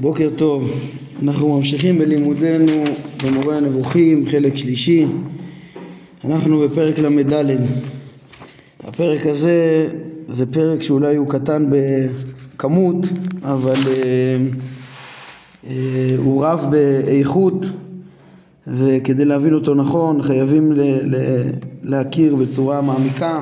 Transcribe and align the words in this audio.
בוקר 0.00 0.28
טוב, 0.36 0.70
אנחנו 1.22 1.56
ממשיכים 1.56 1.98
בלימודנו 1.98 2.84
במורה 3.24 3.56
הנבוכים, 3.56 4.26
חלק 4.26 4.56
שלישי, 4.56 5.06
אנחנו 6.24 6.58
בפרק 6.60 6.98
ל"ד. 6.98 7.56
הפרק 8.84 9.26
הזה 9.26 9.88
זה 10.28 10.46
פרק 10.46 10.82
שאולי 10.82 11.16
הוא 11.16 11.28
קטן 11.28 11.66
בכמות, 11.70 12.96
אבל 13.42 13.74
אה, 13.86 14.36
אה, 15.66 15.74
הוא 16.16 16.44
רב 16.44 16.66
באיכות, 16.70 17.66
וכדי 18.66 19.24
להבין 19.24 19.54
אותו 19.54 19.74
נכון 19.74 20.22
חייבים 20.22 20.72
ל- 20.72 21.16
ל- 21.16 21.50
להכיר 21.82 22.36
בצורה 22.36 22.80
מעמיקה 22.80 23.40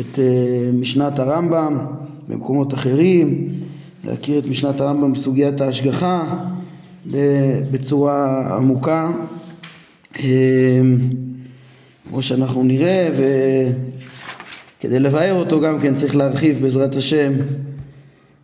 את 0.00 0.18
אה, 0.18 0.24
משנת 0.72 1.18
הרמב"ם 1.18 1.78
במקומות 2.28 2.74
אחרים, 2.74 3.48
להכיר 4.04 4.38
את 4.38 4.46
משנת 4.46 4.80
הרמב"ם 4.80 5.12
בסוגיית 5.12 5.60
ההשגחה 5.60 6.44
בצורה 7.70 8.46
עמוקה 8.56 9.10
אה, 10.18 10.24
כמו 12.08 12.22
שאנחנו 12.22 12.62
נראה 12.62 13.08
וכדי 14.78 15.00
לבאר 15.00 15.34
אותו 15.34 15.60
גם 15.60 15.80
כן 15.80 15.94
צריך 15.94 16.16
להרחיב 16.16 16.62
בעזרת 16.62 16.96
השם 16.96 17.32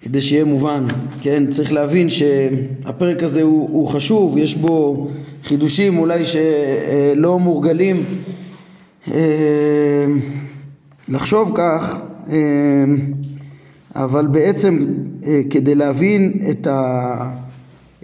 כדי 0.00 0.20
שיהיה 0.20 0.44
מובן, 0.44 0.84
כן? 1.20 1.50
צריך 1.50 1.72
להבין 1.72 2.08
שהפרק 2.10 3.22
הזה 3.22 3.42
הוא, 3.42 3.68
הוא 3.70 3.88
חשוב, 3.88 4.38
יש 4.38 4.54
בו 4.54 5.08
חידושים 5.44 5.98
אולי 5.98 6.22
שלא 6.24 7.38
מורגלים 7.38 8.04
אה, 9.12 10.06
לחשוב 11.08 11.52
כך 11.54 11.96
אה, 12.30 12.36
אבל 13.94 14.26
בעצם 14.26 14.86
כדי 15.50 15.74
להבין 15.74 16.32
את, 16.50 16.66
ה, 16.66 17.30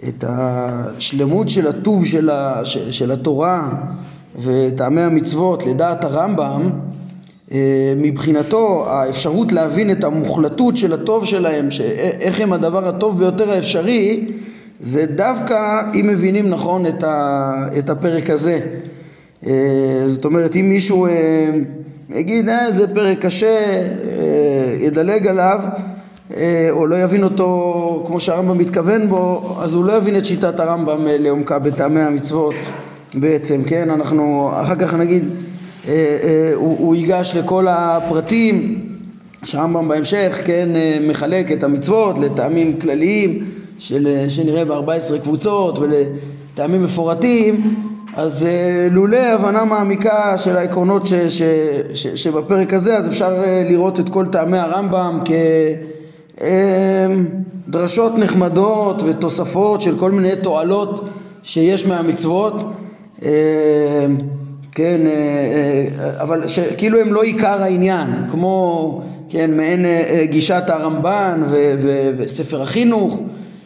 את 0.07 0.23
השלמות 0.27 1.49
של 1.49 1.67
הטוב 1.67 2.05
של, 2.05 2.29
ה, 2.29 2.65
של, 2.65 2.91
של 2.91 3.11
התורה 3.11 3.69
וטעמי 4.41 5.01
המצוות 5.01 5.65
לדעת 5.65 6.03
הרמב"ם 6.03 6.69
אה, 7.51 7.93
מבחינתו 7.97 8.85
האפשרות 8.89 9.51
להבין 9.51 9.91
את 9.91 10.03
המוחלטות 10.03 10.77
של 10.77 10.93
הטוב 10.93 11.25
שלהם, 11.25 11.67
איך 12.19 12.39
הם 12.39 12.53
הדבר 12.53 12.87
הטוב 12.87 13.19
ביותר 13.19 13.51
האפשרי 13.51 14.25
זה 14.79 15.05
דווקא 15.05 15.81
אם 15.95 16.07
מבינים 16.07 16.49
נכון 16.49 16.85
את, 16.85 17.03
ה, 17.03 17.51
את 17.79 17.89
הפרק 17.89 18.29
הזה. 18.29 18.59
אה, 19.47 20.03
זאת 20.07 20.25
אומרת 20.25 20.55
אם 20.55 20.69
מישהו 20.69 21.07
יגיד 22.09 22.49
אה, 22.49 22.71
זה 22.71 22.87
פרק 22.87 23.19
קשה, 23.19 23.47
אה, 23.47 24.75
ידלג 24.79 25.27
עליו 25.27 25.59
אה, 25.63 25.69
או 26.71 26.87
לא 26.87 26.95
יבין 27.03 27.23
אותו 27.23 28.03
כמו 28.07 28.19
שהרמב"ם 28.19 28.57
מתכוון 28.57 29.09
בו, 29.09 29.55
אז 29.61 29.73
הוא 29.73 29.85
לא 29.85 29.93
יבין 29.93 30.17
את 30.17 30.25
שיטת 30.25 30.59
הרמב"ם 30.59 31.07
אה, 31.07 31.17
לעומקה 31.17 31.59
בטעמי 31.59 32.01
המצוות 32.01 32.55
בעצם, 33.15 33.63
כן? 33.63 33.89
אנחנו 33.89 34.51
אחר 34.61 34.75
כך 34.75 34.93
נגיד 34.93 35.29
אה, 35.87 35.91
אה, 36.23 36.51
הוא, 36.55 36.77
הוא 36.79 36.95
ייגש 36.95 37.35
לכל 37.35 37.67
הפרטים 37.69 38.79
שהרמב"ם 39.43 39.87
בהמשך, 39.87 40.41
כן, 40.45 40.69
אה, 40.75 40.97
מחלק 41.07 41.51
את 41.51 41.63
המצוות 41.63 42.17
לטעמים 42.19 42.79
כלליים 42.79 43.45
של, 43.79 44.07
אה, 44.07 44.29
שנראה 44.29 44.65
ב-14 44.65 45.17
קבוצות 45.21 45.79
ולטעמים 45.79 46.83
מפורטים 46.83 47.75
אז 48.15 48.45
אה, 48.45 48.87
לולא 48.91 49.17
הבנה 49.17 49.65
מעמיקה 49.65 50.37
של 50.37 50.57
העקרונות 50.57 51.07
ש, 51.07 51.13
ש, 51.13 51.41
ש, 51.93 52.07
שבפרק 52.07 52.73
הזה 52.73 52.97
אז 52.97 53.07
אפשר 53.07 53.43
אה, 53.43 53.63
לראות 53.69 53.99
את 53.99 54.09
כל 54.09 54.25
טעמי 54.25 54.57
הרמב"ם 54.57 55.19
כדרשות 57.67 58.17
נחמדות 58.17 59.03
ותוספות 59.05 59.81
של 59.81 59.97
כל 59.99 60.11
מיני 60.11 60.35
תועלות 60.41 61.09
שיש 61.43 61.87
מהמצוות. 61.87 62.63
כן, 64.71 65.01
אבל 66.17 66.41
כאילו 66.77 66.99
הם 67.01 67.13
לא 67.13 67.23
עיקר 67.23 67.63
העניין, 67.63 68.07
כמו 68.31 69.01
כן, 69.29 69.57
מעין 69.57 69.85
גישת 70.23 70.63
הרמב"ן 70.67 71.43
ו- 71.49 71.75
ו- 71.81 72.11
וספר 72.17 72.61
החינוך 72.61 73.21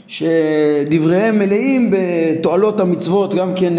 שדבריהם 0.07 1.39
מלאים 1.39 1.91
בתועלות 1.91 2.79
המצוות 2.79 3.33
גם 3.33 3.53
כן 3.55 3.73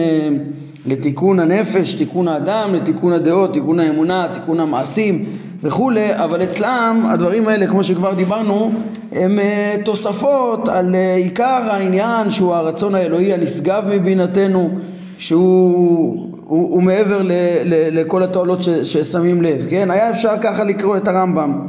לתיקון 0.87 1.41
הנפש, 1.41 1.95
תיקון 1.95 2.29
האדם, 2.29 2.75
לתיקון 2.75 3.13
הדעות, 3.13 3.53
תיקון 3.53 3.81
האמונה, 3.81 4.27
תיקון 4.33 4.61
המעשים 4.61 5.25
וכולי, 5.63 6.15
אבל 6.15 6.43
אצלם 6.43 7.07
הדברים 7.11 7.49
האלה 7.49 7.67
כמו 7.67 7.85
שכבר 7.85 8.15
דיברנו 8.15 8.73
הם 9.13 9.39
תוספות 9.85 10.69
על 10.69 10.95
עיקר 11.17 11.69
העניין 11.71 12.31
שהוא 12.31 12.55
הרצון 12.55 12.95
האלוהי 12.95 13.33
הנשגב 13.33 13.85
מבינתנו 13.91 14.71
שהוא 15.19 16.29
הוא, 16.49 16.75
הוא 16.75 16.83
מעבר 16.83 17.23
ל, 17.23 17.33
ל, 17.65 18.01
לכל 18.01 18.23
התועלות 18.23 18.63
ש, 18.63 18.69
ששמים 18.69 19.43
לב, 19.43 19.67
כן? 19.71 19.91
היה 19.91 20.11
אפשר 20.11 20.35
ככה 20.43 20.65
לקרוא 20.65 20.97
את 20.97 21.09
הרמב"ם 21.09 21.61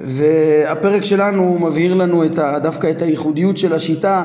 והפרק 0.00 1.04
שלנו 1.04 1.58
מבהיר 1.60 1.94
לנו 1.94 2.24
את 2.24 2.38
ה, 2.38 2.58
דווקא 2.58 2.90
את 2.90 3.02
הייחודיות 3.02 3.58
של 3.58 3.72
השיטה 3.72 4.24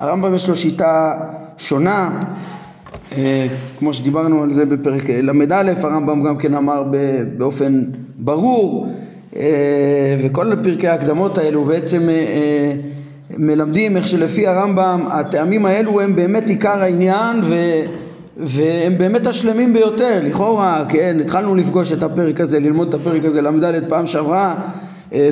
הרמב"ם 0.00 0.34
יש 0.34 0.48
לו 0.48 0.56
שיטה 0.56 1.14
שונה 1.58 2.10
אה, 2.10 2.26
כמו 3.78 3.92
שדיברנו 3.92 4.42
על 4.42 4.50
זה 4.50 4.66
בפרק 4.66 5.10
ל"א, 5.10 5.72
הרמב"ם 5.82 6.22
גם 6.22 6.36
כן 6.36 6.54
אמר 6.54 6.82
באופן 7.36 7.82
ברור 8.18 8.88
אה, 9.36 10.16
וכל 10.22 10.52
פרקי 10.62 10.88
ההקדמות 10.88 11.38
האלו 11.38 11.64
בעצם 11.64 12.08
אה, 12.08 12.72
מלמדים 13.36 13.96
איך 13.96 14.06
שלפי 14.06 14.46
הרמב"ם 14.46 15.06
הטעמים 15.10 15.66
האלו 15.66 16.00
הם 16.00 16.16
באמת 16.16 16.48
עיקר 16.48 16.82
העניין 16.82 17.36
ו... 17.44 17.54
והם 18.36 18.98
באמת 18.98 19.26
השלמים 19.26 19.72
ביותר, 19.72 20.20
לכאורה, 20.22 20.84
כן, 20.88 21.16
התחלנו 21.20 21.54
לפגוש 21.54 21.92
את 21.92 22.02
הפרק 22.02 22.40
הזה, 22.40 22.60
ללמוד 22.60 22.88
את 22.88 22.94
הפרק 22.94 23.24
הזה, 23.24 23.42
ל"ד 23.42 23.88
פעם 23.88 24.06
שעברה, 24.06 24.54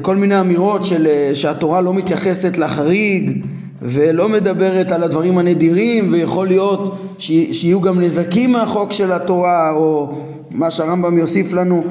כל 0.02 0.16
מיני 0.16 0.40
אמירות 0.40 0.84
של 0.84 1.08
שהתורה 1.34 1.80
לא 1.80 1.94
מתייחסת 1.94 2.58
לחריג 2.58 3.44
ולא 3.82 4.28
מדברת 4.28 4.92
על 4.92 5.02
הדברים 5.02 5.38
הנדירים 5.38 6.08
ויכול 6.12 6.46
להיות 6.46 6.98
שיהיו 7.18 7.80
גם 7.80 8.00
נזקים 8.00 8.52
מהחוק 8.52 8.92
של 8.92 9.12
התורה 9.12 9.70
או 9.70 10.08
מה 10.50 10.70
שהרמב"ם 10.70 11.18
יוסיף 11.18 11.52
לנו 11.52 11.82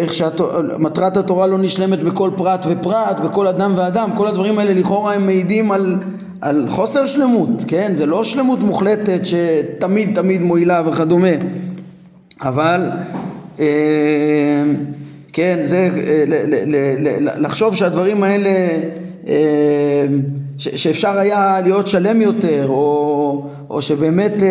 איך 0.00 0.12
שמטרת 0.14 1.16
התורה 1.16 1.46
לא 1.46 1.58
נשלמת 1.58 2.02
בכל 2.02 2.30
פרט 2.36 2.66
ופרט, 2.68 3.20
בכל 3.24 3.46
אדם 3.46 3.72
ואדם, 3.76 4.10
כל 4.16 4.26
הדברים 4.26 4.58
האלה 4.58 4.72
לכאורה 4.72 5.14
הם 5.14 5.26
מעידים 5.26 5.72
על, 5.72 5.96
על 6.40 6.66
חוסר 6.68 7.06
שלמות, 7.06 7.50
כן? 7.68 7.90
זה 7.94 8.06
לא 8.06 8.24
שלמות 8.24 8.60
מוחלטת 8.60 9.20
שתמיד 9.24 10.14
תמיד 10.14 10.42
מועילה 10.42 10.82
וכדומה 10.86 11.28
אבל 12.40 12.90
כן, 15.32 15.58
זה 15.62 15.88
לחשוב 17.38 17.76
שהדברים 17.76 18.22
האלה 18.22 18.50
שאפשר 20.58 21.18
היה 21.18 21.60
להיות 21.64 21.86
שלם 21.86 22.20
יותר 22.20 22.66
או, 22.68 23.46
או 23.70 23.82
שבאמת 23.82 24.42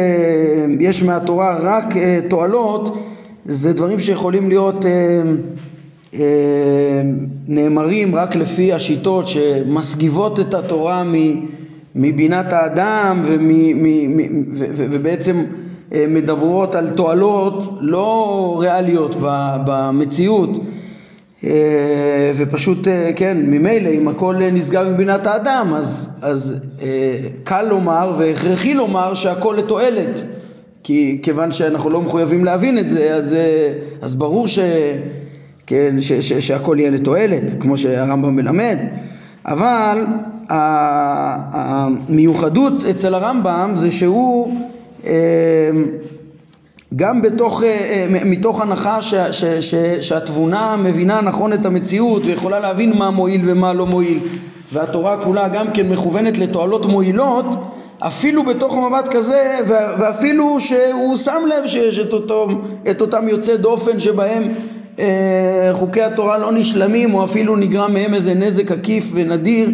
יש 0.80 1.04
מהתורה 1.04 1.58
רק 1.62 1.86
תועלות 2.30 2.98
זה 3.46 3.74
דברים 3.74 4.00
שיכולים 4.00 4.50
להיות 4.50 4.86
נאמרים 7.48 8.16
רק 8.16 8.36
לפי 8.36 8.74
השיטות 8.74 9.28
שמסגיבות 9.28 10.40
את 10.40 10.54
התורה 10.54 11.04
מבינת 11.96 12.54
האדם 12.54 13.24
ובעצם 14.76 15.44
מדברות 15.92 16.76
על 16.76 16.90
תועלות 16.90 17.64
לא 17.80 18.58
ריאליות 18.60 19.16
במציאות 19.66 20.50
ופשוט 22.36 22.88
כן 23.16 23.38
ממילא 23.48 23.90
אם 23.90 24.08
הכל 24.08 24.36
נסגר 24.52 24.90
מבינת 24.90 25.28
האדם 25.28 25.74
אז, 25.76 26.10
אז 26.22 26.56
קל 27.44 27.66
לומר 27.70 28.14
והכרחי 28.18 28.74
לומר 28.74 29.14
שהכל 29.14 29.56
לתועלת. 29.58 30.24
כי 30.84 31.20
כיוון 31.24 31.52
שאנחנו 31.52 31.90
לא 31.90 32.02
מחויבים 32.02 32.46
להבין 32.46 32.80
את 32.80 32.90
זה 32.90 33.14
אז, 33.14 33.36
אז 34.02 34.16
ברור 34.16 34.48
ש, 34.48 34.60
כן, 35.68 35.96
ש, 36.00 36.12
ש, 36.12 36.34
שהכל 36.34 36.76
יהיה 36.80 36.90
לתועלת 36.90 37.44
כמו 37.60 37.78
שהרמב"ם 37.78 38.36
מלמד. 38.36 38.78
אבל 39.46 40.06
המיוחדות 42.10 42.74
אצל 42.90 43.14
הרמב"ם 43.14 43.72
זה 43.76 43.92
שהוא 43.92 44.54
גם 46.96 47.22
בתוך, 47.22 47.64
מתוך 48.26 48.62
הנחה 48.62 49.02
ש, 49.02 49.14
ש, 49.16 49.46
ש, 49.46 49.76
שהתבונה 50.02 50.76
מבינה 50.84 51.22
נכון 51.22 51.54
את 51.54 51.66
המציאות 51.66 52.26
ויכולה 52.26 52.60
להבין 52.60 52.94
מה 52.98 53.12
מועיל 53.12 53.42
ומה 53.46 53.74
לא 53.74 53.86
מועיל 53.86 54.20
והתורה 54.74 55.24
כולה 55.24 55.48
גם 55.48 55.68
כן 55.74 55.90
מכוונת 55.90 56.38
לתועלות 56.38 56.86
מועילות 56.86 57.46
אפילו 58.00 58.44
בתוך 58.44 58.78
מבט 58.78 59.08
כזה 59.08 59.58
ואפילו 59.68 60.60
שהוא 60.60 61.16
שם 61.16 61.42
לב 61.50 61.68
שיש 61.68 62.00
את, 62.00 62.14
אותו, 62.14 62.48
את 62.92 63.02
אותם 63.02 63.28
יוצאי 63.28 63.58
דופן 63.58 64.00
שבהם 64.00 64.44
אה, 65.00 65.70
חוקי 65.74 66.02
התורה 66.02 66.38
לא 66.38 66.52
נשלמים 66.52 67.14
או 67.14 67.24
אפילו 67.24 67.56
נגרם 67.56 67.94
מהם 67.94 68.14
איזה 68.14 68.34
נזק 68.34 68.72
עקיף 68.72 69.12
ונדיר 69.14 69.70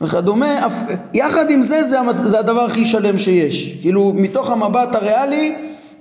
וכדומה, 0.00 0.68
יחד 1.14 1.50
עם 1.50 1.62
זה 1.62 1.82
זה, 1.82 1.96
זה 2.16 2.38
הדבר 2.38 2.60
הכי 2.60 2.84
שלם 2.84 3.18
שיש. 3.18 3.76
כאילו 3.80 4.12
מתוך 4.16 4.50
המבט 4.50 4.94
הריאלי 4.94 5.54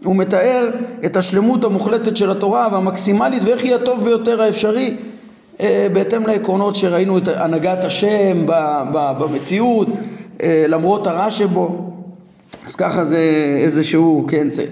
הוא 0.03 0.15
מתאר 0.15 0.69
את 1.05 1.15
השלמות 1.15 1.63
המוחלטת 1.63 2.17
של 2.17 2.31
התורה 2.31 2.67
והמקסימלית 2.71 3.43
ואיך 3.43 3.63
היא 3.63 3.75
הטוב 3.75 4.03
ביותר 4.03 4.41
האפשרי 4.41 4.95
אה, 5.59 5.87
בהתאם 5.93 6.27
לעקרונות 6.27 6.75
שראינו 6.75 7.17
את 7.17 7.27
הנהגת 7.27 7.83
השם 7.83 8.45
במציאות 9.19 9.87
אה, 10.43 10.65
למרות 10.67 11.07
הרע 11.07 11.31
שבו. 11.31 11.93
אז 12.65 12.75
ככה 12.75 13.03
זה 13.03 13.19
איזשהו, 13.63 14.25
כן, 14.27 14.49
זה 14.49 14.65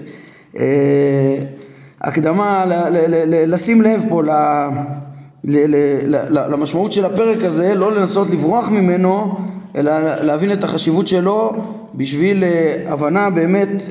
אה, 0.58 1.36
הקדמה 2.00 2.64
לשים 3.46 3.82
לב 3.82 4.04
פה 4.08 4.22
למשמעות 6.24 6.92
של 6.92 7.04
הפרק 7.04 7.44
הזה, 7.44 7.74
לא 7.74 7.92
לנסות 7.92 8.30
לברוח 8.30 8.68
ממנו 8.68 9.34
אלא 9.76 9.92
להבין 10.00 10.52
את 10.52 10.64
החשיבות 10.64 11.08
שלו 11.08 11.52
בשביל 11.94 12.44
הבנה 12.86 13.30
באמת 13.30 13.82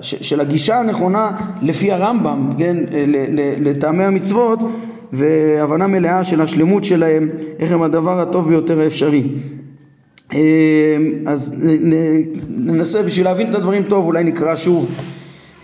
של 0.00 0.40
הגישה 0.40 0.80
הנכונה 0.80 1.30
לפי 1.62 1.92
הרמב"ם, 1.92 2.52
כן, 2.58 2.76
לטעמי 3.60 4.04
המצוות 4.04 4.58
והבנה 5.12 5.86
מלאה 5.86 6.24
של 6.24 6.40
השלמות 6.40 6.84
שלהם, 6.84 7.28
איך 7.58 7.72
הם 7.72 7.82
הדבר 7.82 8.20
הטוב 8.20 8.48
ביותר 8.48 8.80
האפשרי. 8.80 9.28
אה, 10.34 10.96
אז 11.26 11.54
ננסה 12.48 13.02
בשביל 13.02 13.26
להבין 13.26 13.50
את 13.50 13.54
הדברים 13.54 13.82
טוב, 13.82 14.06
אולי 14.06 14.24
נקרא 14.24 14.56
שוב 14.56 14.88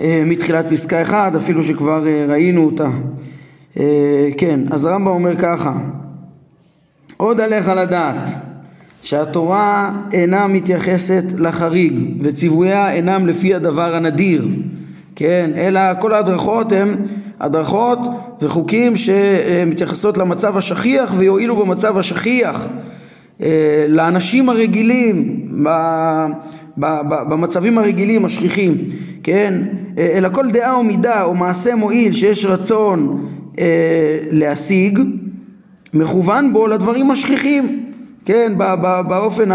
אה, 0.01 0.23
מתחילת 0.27 0.69
פסקה 0.69 1.03
1, 1.03 1.37
אפילו 1.37 1.63
שכבר 1.63 2.07
אה, 2.07 2.27
ראינו 2.29 2.65
אותה. 2.65 2.89
כן, 4.37 4.61
אז 4.71 4.85
הרמב"ם 4.85 5.11
אומר 5.11 5.37
ככה: 5.37 5.73
עוד 7.17 7.41
עליך 7.41 7.69
לדעת 7.69 8.29
שהתורה 9.03 9.93
אינה 10.13 10.47
מתייחסת 10.47 11.25
לחריג 11.39 12.01
וציוויה 12.21 12.93
אינם 12.93 13.27
לפי 13.27 13.55
הדבר 13.55 13.95
הנדיר, 13.95 14.49
כן, 15.17 15.51
אלא 15.57 15.81
כל 16.01 16.15
ההדרכות 16.15 16.73
הן 16.73 16.97
הדרכות 17.41 17.99
וחוקים 18.43 18.97
שמתייחסות 18.97 20.19
למצב 20.19 20.57
השכיח 20.57 21.15
ויועילו 21.17 21.57
במצב 21.57 21.99
השכיח 21.99 22.67
אה, 23.43 23.87
לאנשים 23.89 24.49
הרגילים 24.49 25.47
במצבים 27.29 27.79
הרגילים 27.79 28.25
השכיחים 28.25 28.79
כן? 29.23 29.63
אה, 29.99 30.13
אלא 30.15 30.29
כל 30.29 30.51
דעה 30.51 30.75
או 30.75 30.85
מידה 30.85 31.23
או 31.23 31.35
מעשה 31.35 31.75
מועיל 31.75 32.13
שיש 32.13 32.45
רצון 32.45 33.29
אה, 33.59 34.19
להשיג 34.31 34.99
מכוון 35.95 36.53
בו 36.53 36.67
לדברים 36.67 37.11
השכיחים 37.11 37.82
כן 38.25 38.53
באופן 39.09 39.49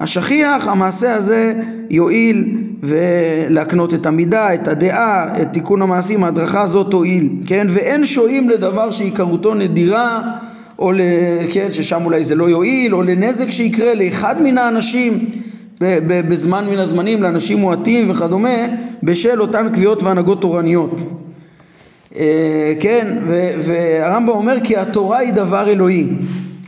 השכיח 0.00 0.68
המעשה 0.68 1.14
הזה 1.14 1.54
יועיל 1.90 2.58
ולהקנות 2.82 3.94
את 3.94 4.06
המידה, 4.06 4.54
את 4.54 4.68
הדעה, 4.68 5.42
את 5.42 5.52
תיקון 5.52 5.82
המעשים, 5.82 6.24
ההדרכה 6.24 6.62
הזאת 6.62 6.90
תועיל, 6.90 7.28
כן? 7.46 7.66
ואין 7.70 8.04
שועים 8.04 8.50
לדבר 8.50 8.90
שעיקרותו 8.90 9.54
נדירה, 9.54 10.22
או 10.78 10.92
ל... 10.92 11.00
כן, 11.52 11.68
ששם 11.72 12.04
אולי 12.04 12.24
זה 12.24 12.34
לא 12.34 12.50
יועיל, 12.50 12.94
או 12.94 13.02
לנזק 13.02 13.50
שיקרה 13.50 13.94
לאחד 13.94 14.42
מן 14.42 14.58
האנשים 14.58 15.24
בזמן 15.80 16.64
מן 16.70 16.78
הזמנים, 16.78 17.22
לאנשים 17.22 17.58
מועטים 17.58 18.10
וכדומה, 18.10 18.56
בשל 19.02 19.40
אותן 19.40 19.68
קביעות 19.74 20.02
והנהגות 20.02 20.40
תורניות. 20.40 21.00
אה, 22.16 22.72
כן, 22.80 23.18
והרמב"ם 23.60 24.28
אומר 24.28 24.56
כי 24.64 24.76
התורה 24.76 25.18
היא 25.18 25.32
דבר 25.32 25.68
אלוהי. 25.68 26.06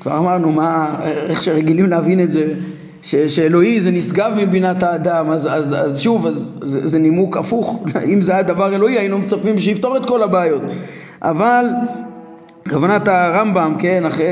כבר 0.00 0.18
אמרנו 0.18 0.52
מה, 0.52 1.00
איך 1.04 1.42
שרגילים 1.42 1.86
להבין 1.86 2.20
את 2.20 2.32
זה 2.32 2.54
ש, 3.02 3.14
שאלוהי 3.14 3.80
זה 3.80 3.90
נשגב 3.90 4.32
מבינת 4.36 4.82
האדם, 4.82 5.30
אז, 5.30 5.46
אז, 5.46 5.76
אז 5.78 6.00
שוב, 6.00 6.26
אז, 6.26 6.58
זה, 6.62 6.88
זה 6.88 6.98
נימוק 6.98 7.36
הפוך, 7.36 7.82
אם 8.12 8.20
זה 8.20 8.32
היה 8.32 8.42
דבר 8.42 8.74
אלוהי 8.74 8.98
היינו 8.98 9.18
מצפים 9.18 9.60
שיפתור 9.60 9.96
את 9.96 10.06
כל 10.06 10.22
הבעיות, 10.22 10.62
אבל 11.22 11.66
כוונת 12.70 13.08
הרמב"ם, 13.08 13.74
כן, 13.78 14.04
אחרי, 14.06 14.26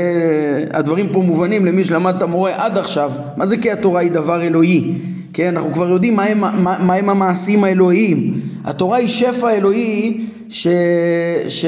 הדברים 0.71 1.09
פה 1.13 1.21
מובנים 1.21 1.65
למי 1.65 1.83
שלמד 1.83 2.15
את 2.17 2.21
המורה 2.21 2.51
עד 2.55 2.77
עכשיו, 2.77 3.11
מה 3.37 3.45
זה 3.45 3.57
כי 3.57 3.71
התורה 3.71 4.01
היא 4.01 4.11
דבר 4.11 4.43
אלוהי? 4.43 4.93
כן, 5.33 5.57
אנחנו 5.57 5.73
כבר 5.73 5.89
יודעים 5.89 6.15
מה 6.15 6.23
הם, 6.23 6.39
מה, 6.39 6.77
מה 6.79 6.93
הם 6.93 7.09
המעשים 7.09 7.63
האלוהיים. 7.63 8.39
התורה 8.65 8.97
היא 8.97 9.07
שפע 9.07 9.49
אלוהי 9.49 10.25
ש, 10.49 10.67
ש, 11.47 11.65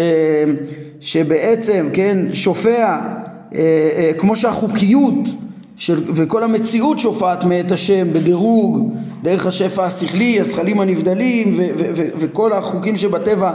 שבעצם, 0.99 1.89
כן, 1.93 2.17
שופע, 2.33 2.69
אה, 2.69 2.99
אה, 2.99 3.18
כמו 4.17 4.35
שהחוקיות 4.35 5.13
של, 5.77 6.03
וכל 6.15 6.43
המציאות 6.43 6.99
שופעת 6.99 7.43
מאת 7.43 7.71
השם 7.71 8.13
בדירוג, 8.13 8.93
דרך 9.23 9.45
השפע 9.45 9.85
השכלי, 9.85 10.39
הזכלים 10.39 10.79
הנבדלים 10.79 11.53
ו, 11.57 11.61
ו, 11.77 11.83
ו, 11.95 12.03
וכל 12.19 12.53
החוקים 12.53 12.97
שבטבע 12.97 13.51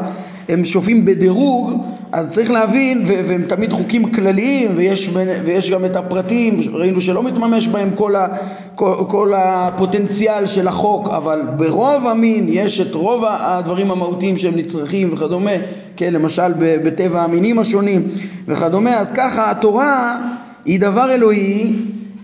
הם 0.48 0.64
שופעים 0.64 1.04
בדירוג, 1.04 1.72
אז 2.12 2.30
צריך 2.30 2.50
להבין, 2.50 3.02
והם 3.06 3.42
תמיד 3.42 3.72
חוקים 3.72 4.12
כלליים 4.12 4.70
ויש, 4.76 5.10
ויש 5.44 5.70
גם 5.70 5.84
את 5.84 5.96
הפרטים, 5.96 6.60
ראינו 6.72 7.00
שלא 7.00 7.22
מתממש 7.22 7.68
בהם 7.68 7.90
כל, 7.94 8.16
ה, 8.16 8.26
כל, 8.74 8.94
כל 9.08 9.32
הפוטנציאל 9.36 10.46
של 10.46 10.68
החוק, 10.68 11.08
אבל 11.08 11.40
ברוב 11.56 12.06
המין 12.06 12.46
יש 12.48 12.80
את 12.80 12.94
רוב 12.94 13.24
הדברים 13.28 13.90
המהותיים 13.90 14.38
שהם 14.38 14.56
נצרכים 14.56 15.12
וכדומה, 15.12 15.50
כן, 15.96 16.12
למשל 16.12 16.52
בטבע 16.58 17.22
המינים 17.22 17.58
השונים 17.58 18.08
וכדומה, 18.48 18.98
אז 18.98 19.12
ככה 19.12 19.50
התורה 19.50 20.18
היא 20.64 20.80
דבר 20.80 21.14
אלוהי 21.14 21.72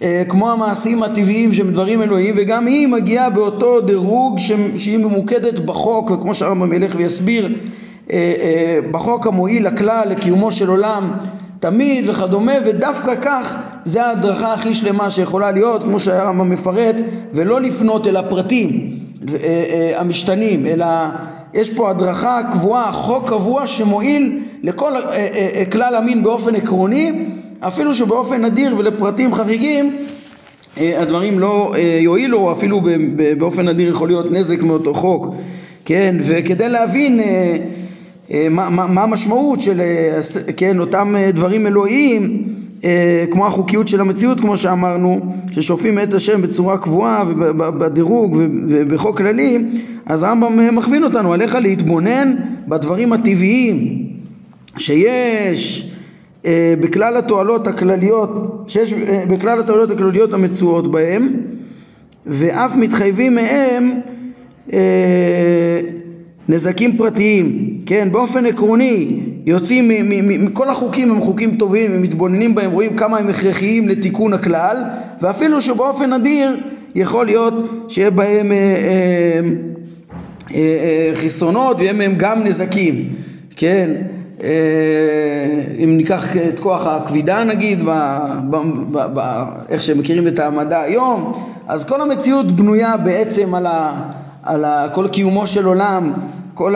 אה, 0.03 0.23
כמו 0.29 0.53
המעשים 0.53 1.03
הטבעיים 1.03 1.55
שהם 1.55 1.71
דברים 1.73 2.03
אלוהיים 2.03 2.35
וגם 2.39 2.67
היא 2.67 2.89
מגיעה 2.89 3.31
באותו 3.31 3.81
דירוג 3.81 4.39
שהיא 4.77 4.99
ממוקדת 4.99 5.59
בחוק 5.59 6.11
וכמו 6.11 6.35
שהרמב"ם 6.35 6.73
ילך 6.73 6.95
ויסביר 6.97 7.49
בחוק 8.91 9.27
המועיל 9.27 9.67
לכלל 9.67 10.09
לקיומו 10.09 10.53
של 10.53 10.69
עולם 10.69 11.11
תמיד 11.61 12.09
וכדומה 12.09 12.53
ודווקא 12.65 13.15
כך 13.23 13.57
זה 13.85 14.07
ההדרכה 14.07 14.55
הכי 14.55 14.75
שלמה 14.75 15.11
שיכולה 15.11 15.51
להיות 15.51 15.83
כמו 15.83 16.01
שהרמב"ם 16.01 16.51
מפרט 16.51 16.97
ולא 17.33 17.61
לפנות 17.61 18.07
אל 18.07 18.17
הפרטים 18.17 18.99
המשתנים 19.97 20.67
אלא 20.67 20.87
יש 21.55 21.75
פה 21.75 21.91
הדרכה 21.91 22.41
קבועה, 22.53 22.93
חוק 22.93 23.29
קבוע 23.29 23.67
שמועיל 23.67 24.43
לכל 24.63 24.93
כלל 25.73 25.95
המין 25.95 26.23
באופן 26.23 26.55
עקרוני 26.55 27.25
אפילו 27.61 27.95
שבאופן 27.95 28.45
נדיר 28.45 28.75
ולפרטים 28.79 29.35
חריגים 29.35 29.97
אה, 30.79 31.03
הדברים 31.03 31.39
לא 31.39 31.75
אה, 31.75 31.99
יועילו, 32.01 32.53
אפילו 32.53 32.81
באופן 33.39 33.69
נדיר 33.69 33.91
יכול 33.91 34.09
להיות 34.09 34.33
נזק 34.33 34.63
מאותו 34.63 34.95
חוק, 34.95 35.35
כן, 35.85 36.17
וכדי 36.23 36.69
להבין 36.69 37.21
אה, 37.21 37.57
מה, 38.51 38.71
מה, 38.71 38.87
מה 38.87 39.03
המשמעות 39.03 39.61
של 39.61 39.81
כן, 40.57 40.81
אותם 40.81 41.15
דברים 41.33 41.67
אלוהיים 41.67 42.45
כמו 43.31 43.47
החוקיות 43.47 43.89
של 43.89 44.01
המציאות 44.01 44.41
כמו 44.41 44.59
שאמרנו 44.59 45.21
ששופים 45.51 45.99
את 45.99 46.15
השם 46.15 46.43
בצורה 46.43 46.79
קבועה 46.79 47.25
ובדירוג 47.37 48.37
ובחוק 48.69 49.17
כללי 49.17 49.65
אז 50.07 50.23
הרמב"ם 50.23 50.77
מכווין 50.77 51.05
אותנו 51.05 51.33
עליך 51.33 51.55
להתבונן 51.55 52.35
בדברים 52.69 53.13
הטבעיים 53.13 54.07
שיש 54.79 55.91
אה, 56.47 56.75
בכלל 56.81 57.17
התועלות 57.17 57.67
הכלליות, 57.67 58.65
שיש 58.69 58.93
אה, 58.93 59.25
בכלל 59.29 59.61
התועלות 59.61 59.91
הכלליות 59.91 60.33
המצויות 60.33 60.91
בהם 60.91 61.29
ואף 62.27 62.77
מתחייבים 62.77 63.35
מהם 63.35 64.01
אה, 64.73 65.81
נזקים 66.49 66.97
פרטיים, 66.97 67.77
כן, 67.87 68.09
באופן 68.13 68.47
עקרוני 68.47 69.21
יוצאים 69.47 69.91
מכל 70.45 70.69
החוקים 70.69 71.11
הם 71.11 71.21
חוקים 71.21 71.55
טובים, 71.55 71.93
הם 71.93 72.03
מתבוננים 72.03 72.55
בהם, 72.55 72.71
רואים 72.71 72.97
כמה 72.97 73.19
הם 73.19 73.29
הכרחיים 73.29 73.89
לתיקון 73.89 74.33
הכלל 74.33 74.77
ואפילו 75.21 75.63
שבאופן 75.63 76.13
נדיר 76.13 76.57
יכול 76.95 77.27
להיות 77.27 77.55
שיהיה 77.89 78.11
בהם 78.11 78.53
אה, 78.53 78.57
אה, 78.57 79.41
אה, 80.55 81.11
חסרונות 81.15 81.77
ויהיה 81.79 81.93
מהם 81.93 82.15
גם 82.17 82.45
נזקים, 82.45 83.09
כן, 83.57 83.91
אה, 84.43 84.49
אם 85.85 85.97
ניקח 85.97 86.37
את 86.37 86.61
כוח 86.61 86.87
הכבידה 86.87 87.45
נגיד, 87.45 87.79
ב, 87.85 88.19
ב, 88.51 88.57
ב, 88.93 89.07
ב, 89.15 89.45
איך 89.69 89.83
שמכירים 89.83 90.27
את 90.27 90.39
המדע 90.39 90.81
היום, 90.81 91.33
אז 91.69 91.85
כל 91.85 92.01
המציאות 92.01 92.53
בנויה 92.53 92.97
בעצם 92.97 93.55
על, 93.55 93.67
ה, 93.67 94.03
על 94.43 94.65
כל 94.93 95.09
קיומו 95.09 95.47
של 95.47 95.67
עולם, 95.67 96.13
כל 96.55 96.75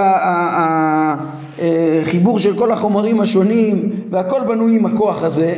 החיבור 2.02 2.36
אה, 2.36 2.40
של 2.42 2.58
כל 2.58 2.72
החומרים 2.72 3.20
השונים 3.20 3.90
והכל 4.10 4.40
בנוי 4.48 4.76
עם 4.76 4.86
הכוח 4.86 5.24
הזה 5.24 5.54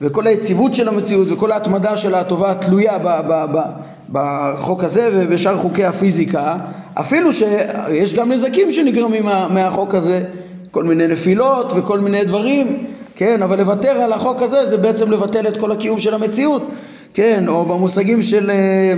וכל 0.00 0.26
היציבות 0.26 0.74
של 0.74 0.88
המציאות 0.88 1.30
וכל 1.30 1.52
ההתמדה 1.52 1.96
של 1.96 2.14
הטובה 2.14 2.54
תלויה 2.54 2.98
ב, 2.98 3.08
ב, 3.28 3.44
ב, 3.52 3.58
בחוק 4.12 4.84
הזה 4.84 5.08
ובשאר 5.12 5.58
חוקי 5.58 5.84
הפיזיקה. 5.84 6.56
אפילו 6.94 7.32
שיש 7.32 8.14
גם 8.14 8.32
נזקים 8.32 8.70
שנגרמים 8.70 9.24
מה, 9.24 9.48
מהחוק 9.48 9.94
הזה 9.94 10.24
כל 10.70 10.84
מיני 10.84 11.06
נפילות 11.06 11.72
וכל 11.76 12.00
מיני 12.00 12.24
דברים, 12.24 12.84
כן, 13.16 13.42
אבל 13.42 13.58
לוותר 13.58 13.90
על 13.90 14.12
החוק 14.12 14.42
הזה 14.42 14.66
זה 14.66 14.76
בעצם 14.76 15.10
לבטל 15.10 15.48
את 15.48 15.56
כל 15.56 15.72
הקיום 15.72 16.00
של 16.00 16.14
המציאות, 16.14 16.68
כן, 17.14 17.44
או 17.48 17.64
במושגים 17.64 18.22
של 18.22 18.50
אה, 18.50 18.94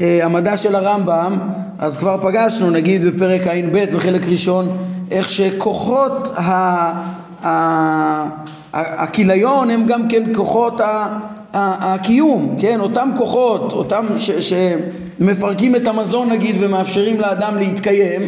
אה, 0.00 0.24
המדע 0.24 0.56
של 0.56 0.74
הרמב"ם, 0.74 1.38
אז 1.78 1.96
כבר 1.96 2.16
פגשנו, 2.22 2.70
נגיד 2.70 3.04
בפרק 3.04 3.46
ע"ב 3.46 3.94
בחלק 3.94 4.28
ראשון, 4.28 4.76
איך 5.10 5.28
שכוחות 5.28 6.34
הכיליון 8.72 9.70
הם 9.70 9.86
גם 9.86 10.08
כן 10.08 10.34
כוחות 10.34 10.80
הקיום, 11.52 12.56
כן, 12.60 12.80
אותם 12.80 13.10
כוחות, 13.16 13.72
אותם 13.72 14.06
ש, 14.16 14.30
שמפרקים 14.30 15.76
את 15.76 15.86
המזון 15.86 16.28
נגיד 16.28 16.56
ומאפשרים 16.58 17.20
לאדם 17.20 17.56
להתקיים 17.56 18.22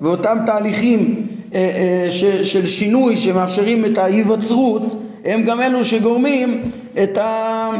ואותם 0.00 0.38
תהליכים 0.46 1.26
אה, 1.54 1.58
אה, 1.58 2.10
ש, 2.10 2.24
של 2.24 2.66
שינוי 2.66 3.16
שמאפשרים 3.16 3.84
את 3.84 3.98
ההיווצרות 3.98 5.02
הם 5.24 5.42
גם 5.42 5.60
אלו 5.60 5.84
שגורמים 5.84 6.70
את, 7.02 7.18
ה, 7.18 7.70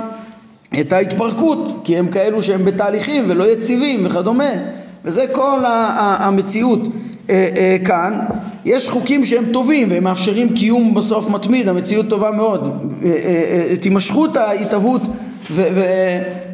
את 0.80 0.92
ההתפרקות 0.92 1.80
כי 1.85 1.97
הם 1.97 2.09
כאלו 2.09 2.42
שהם 2.42 2.64
בתהליכים 2.64 3.25
ולא 3.26 3.45
יציבים 3.45 4.06
וכדומה 4.06 4.52
וזה 5.06 5.26
כל 5.32 5.58
המציאות 5.98 6.80
אה, 7.30 7.48
אה, 7.56 7.76
כאן 7.84 8.20
יש 8.64 8.88
חוקים 8.88 9.25
שהם 9.25 9.44
טובים 9.52 9.90
והם 9.90 10.04
מאפשרים 10.04 10.54
קיום 10.54 10.94
בסוף 10.94 11.28
מתמיד, 11.28 11.68
המציאות 11.68 12.08
טובה 12.08 12.30
מאוד. 12.30 12.92
את 13.72 13.84
הימשכות 13.84 14.36
ההתהוות 14.36 15.02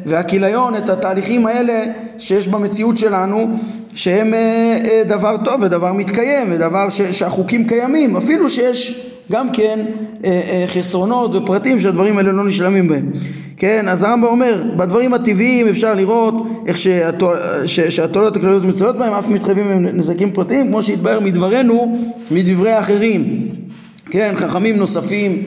והכיליון, 0.05 0.75
את 0.75 0.89
התהליכים 0.89 1.45
האלה 1.45 1.83
שיש 2.17 2.47
במציאות 2.47 2.97
שלנו, 2.97 3.57
שהם 3.95 4.33
אה, 4.33 5.03
דבר 5.07 5.35
טוב 5.45 5.61
ודבר 5.61 5.93
מתקיים 5.93 6.47
ודבר 6.51 6.89
שהחוקים 6.89 7.67
קיימים, 7.67 8.17
אפילו 8.17 8.49
שיש 8.49 9.12
גם 9.31 9.51
כן 9.51 9.79
חסרונות 10.67 11.35
ופרטים 11.35 11.79
שהדברים 11.79 12.17
האלה 12.17 12.31
לא 12.31 12.43
נשלמים 12.45 12.87
בהם. 12.87 13.11
כן, 13.57 13.87
אז 13.87 14.03
הרמב"ם 14.03 14.27
אומר, 14.27 14.63
בדברים 14.77 15.13
הטבעיים 15.13 15.67
אפשר 15.67 15.93
לראות 15.93 16.35
איך 16.67 16.77
שהתועלות 17.89 18.37
הכלליות 18.37 18.63
מצויות 18.63 18.97
בהם, 18.97 19.13
אף 19.13 19.27
מתחייבים 19.27 19.67
עם 19.67 19.85
נזקים 19.85 20.31
פרטיים, 20.31 20.67
כמו 20.67 20.83
שהתבהר 20.83 21.19
מדברנו, 21.19 21.97
מדברי 22.31 22.71
האחרים. 22.71 23.47
כן, 24.09 24.33
חכמים 24.35 24.77
נוספים 24.77 25.43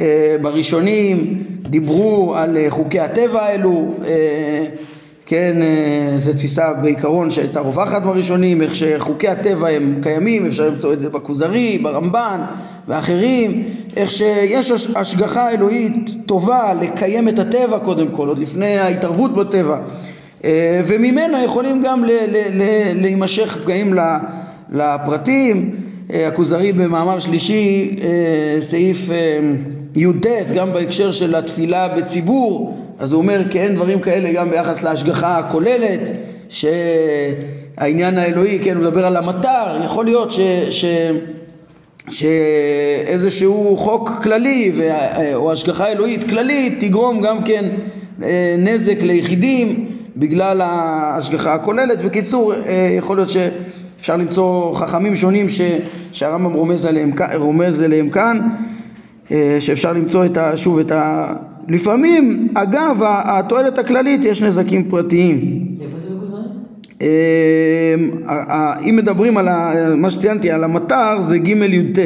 אה, 0.00 0.36
בראשונים 0.42 1.42
דיברו 1.62 2.34
על 2.36 2.56
אה, 2.56 2.66
חוקי 2.68 3.00
הטבע 3.00 3.42
האלו, 3.42 3.94
אה, 4.04 4.64
כן, 5.30 5.62
אה, 5.62 6.18
זו 6.18 6.32
תפיסה 6.32 6.72
בעיקרון 6.72 7.30
שהייתה 7.30 7.60
רווחת 7.60 8.02
בראשונים, 8.02 8.62
איך 8.62 8.74
שחוקי 8.74 9.28
הטבע 9.28 9.68
הם 9.68 9.98
קיימים, 10.02 10.46
אפשר 10.46 10.68
למצוא 10.68 10.92
את 10.92 11.00
זה 11.00 11.10
בכוזרי, 11.10 11.78
ברמב"ן 11.78 12.40
ואחרים, 12.88 13.64
איך 13.96 14.10
שיש 14.10 14.70
השגחה 14.96 15.50
אלוהית 15.50 16.10
טובה 16.26 16.74
לקיים 16.82 17.28
את 17.28 17.38
הטבע 17.38 17.78
קודם 17.78 18.08
כל, 18.08 18.28
עוד 18.28 18.38
לפני 18.38 18.78
ההתערבות 18.78 19.34
בטבע, 19.34 19.78
אה, 20.44 20.80
וממנה 20.84 21.44
יכולים 21.44 21.82
גם 21.84 22.04
להימשך 22.94 23.58
פגעים 23.62 23.94
לפרטים, 24.72 25.76
אה, 26.12 26.28
הכוזרי 26.28 26.72
במאמר 26.72 27.18
שלישי, 27.18 27.96
סעיף 28.60 29.08
י"ט, 29.96 30.26
גם 30.54 30.72
בהקשר 30.72 31.12
של 31.12 31.34
התפילה 31.34 31.88
בציבור, 31.88 32.76
אז 33.00 33.12
הוא 33.12 33.22
אומר 33.22 33.42
כי 33.50 33.60
אין 33.60 33.74
דברים 33.74 34.00
כאלה 34.00 34.32
גם 34.32 34.50
ביחס 34.50 34.82
להשגחה 34.82 35.38
הכוללת 35.38 36.10
שהעניין 36.48 38.18
האלוהי, 38.18 38.58
כן, 38.62 38.76
הוא 38.76 38.84
מדבר 38.84 39.06
על 39.06 39.16
המטר, 39.16 39.80
יכול 39.84 40.04
להיות 40.04 40.32
ש... 40.32 40.40
ש 40.70 40.84
שאיזשהו 42.10 43.76
חוק 43.76 44.10
כללי 44.22 44.72
ו... 44.76 44.90
או 45.34 45.52
השגחה 45.52 45.88
אלוהית 45.88 46.28
כללית 46.28 46.80
תגרום 46.80 47.20
גם 47.20 47.44
כן 47.44 47.64
אה, 48.22 48.54
נזק 48.58 49.02
ליחידים 49.02 49.86
בגלל 50.16 50.60
ההשגחה 50.60 51.54
הכוללת. 51.54 52.02
בקיצור, 52.02 52.54
אה, 52.54 52.94
יכול 52.98 53.16
להיות 53.16 53.28
שאפשר 53.28 54.16
למצוא 54.16 54.74
חכמים 54.74 55.16
שונים 55.16 55.48
ש... 55.48 55.60
שהרמב"ם 56.12 56.52
רומז 56.52 56.88
רומז 57.34 57.80
עליהם 57.80 58.10
כאן, 58.10 58.40
אה, 59.30 59.56
שאפשר 59.60 59.92
למצוא 59.92 60.24
את 60.24 60.36
ה... 60.36 60.56
שוב 60.56 60.78
את 60.78 60.92
ה... 60.92 61.32
לפעמים, 61.68 62.48
אגב, 62.54 63.00
התועלת 63.04 63.78
הכללית 63.78 64.24
יש 64.24 64.42
נזקים 64.42 64.88
פרטיים. 64.88 65.66
אמ, 67.00 67.06
אם 68.80 68.96
מדברים 68.96 69.38
על 69.38 69.48
מה 69.96 70.10
שציינתי, 70.10 70.50
על 70.50 70.64
המטר, 70.64 71.20
זה 71.20 71.38
ג' 71.38 71.48
י"ט 71.48 71.98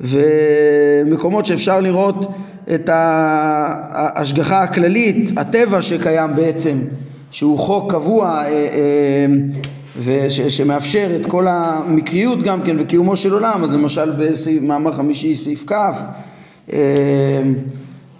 ומקומות 0.00 1.46
שאפשר 1.46 1.80
לראות 1.80 2.34
את 2.74 2.90
ההשגחה 2.92 4.62
הכללית, 4.62 5.30
הטבע 5.38 5.82
שקיים 5.82 6.36
בעצם, 6.36 6.78
שהוא 7.30 7.58
חוק 7.58 7.92
קבוע 7.92 8.28
אה, 8.30 8.48
אה, 8.48 9.26
ושמאפשר 9.98 11.16
את 11.16 11.26
כל 11.26 11.46
המקריות 11.48 12.42
גם 12.42 12.60
כן 12.62 12.76
וקיומו 12.78 13.16
של 13.16 13.32
עולם, 13.32 13.64
אז 13.64 13.74
למשל 13.74 14.12
במאמר 14.60 14.92
חמישי 14.92 15.34
סעיף 15.34 15.64
כ' 15.66 15.74
אמ, 16.72 16.76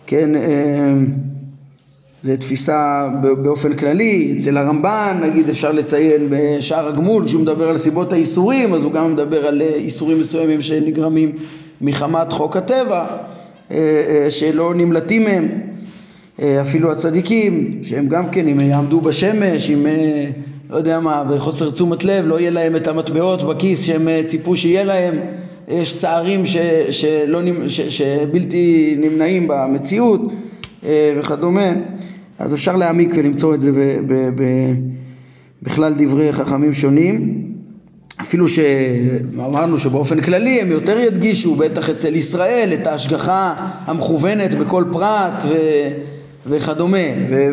כן, 0.06 0.36
אה, 0.36 0.94
זו 2.24 2.32
תפיסה 2.36 3.08
באופן 3.42 3.76
כללי, 3.76 4.34
אצל 4.38 4.56
הרמב"ן 4.56 5.20
נגיד 5.22 5.48
אפשר 5.48 5.72
לציין 5.72 6.26
בשער 6.30 6.88
הגמול 6.88 7.28
שהוא 7.28 7.42
מדבר 7.42 7.68
על 7.68 7.78
סיבות 7.78 8.12
האיסורים 8.12 8.74
אז 8.74 8.84
הוא 8.84 8.92
גם 8.92 9.12
מדבר 9.12 9.46
על 9.46 9.62
אה, 9.62 9.74
איסורים 9.74 10.20
מסוימים 10.20 10.62
שנגרמים 10.62 11.32
מחמת 11.80 12.32
חוק 12.32 12.56
הטבע 12.56 13.06
אה, 13.70 14.26
שלא 14.30 14.74
נמלטים 14.74 15.24
מהם. 15.24 15.48
אפילו 16.60 16.92
הצדיקים 16.92 17.80
שהם 17.82 18.08
גם 18.08 18.30
כן 18.30 18.48
אם 18.48 18.60
יעמדו 18.60 19.00
בשמש 19.00 19.70
אם 19.70 19.86
לא 20.70 20.76
יודע 20.76 21.00
מה 21.00 21.24
בחוסר 21.24 21.70
תשומת 21.70 22.04
לב 22.04 22.26
לא 22.26 22.40
יהיה 22.40 22.50
להם 22.50 22.76
את 22.76 22.86
המטבעות 22.86 23.42
בכיס 23.42 23.84
שהם 23.84 24.08
ציפו 24.26 24.56
שיהיה 24.56 24.84
להם 24.84 25.14
יש 25.68 25.96
צערים 25.98 26.46
ש, 26.46 26.56
שלא, 26.90 27.40
ש, 27.68 27.80
שבלתי 27.80 28.94
נמנעים 28.98 29.48
במציאות 29.48 30.20
אה, 30.84 31.14
וכדומה, 31.18 31.72
אז 32.38 32.54
אפשר 32.54 32.76
להעמיק 32.76 33.10
ולמצוא 33.14 33.54
את 33.54 33.62
זה 33.62 33.72
ב, 33.72 33.78
ב, 34.06 34.14
ב, 34.34 34.42
בכלל 35.62 35.94
דברי 35.98 36.32
חכמים 36.32 36.74
שונים. 36.74 37.44
אפילו 38.20 38.48
שאמרנו 38.48 39.78
שבאופן 39.78 40.20
כללי 40.20 40.60
הם 40.60 40.70
יותר 40.70 40.98
ידגישו, 40.98 41.54
בטח 41.54 41.90
אצל 41.90 42.16
ישראל, 42.16 42.70
את 42.74 42.86
ההשגחה 42.86 43.54
המכוונת 43.86 44.54
בכל 44.54 44.84
פרט 44.92 45.44
ו, 45.48 45.54
וכדומה, 46.46 46.98
ו, 47.30 47.50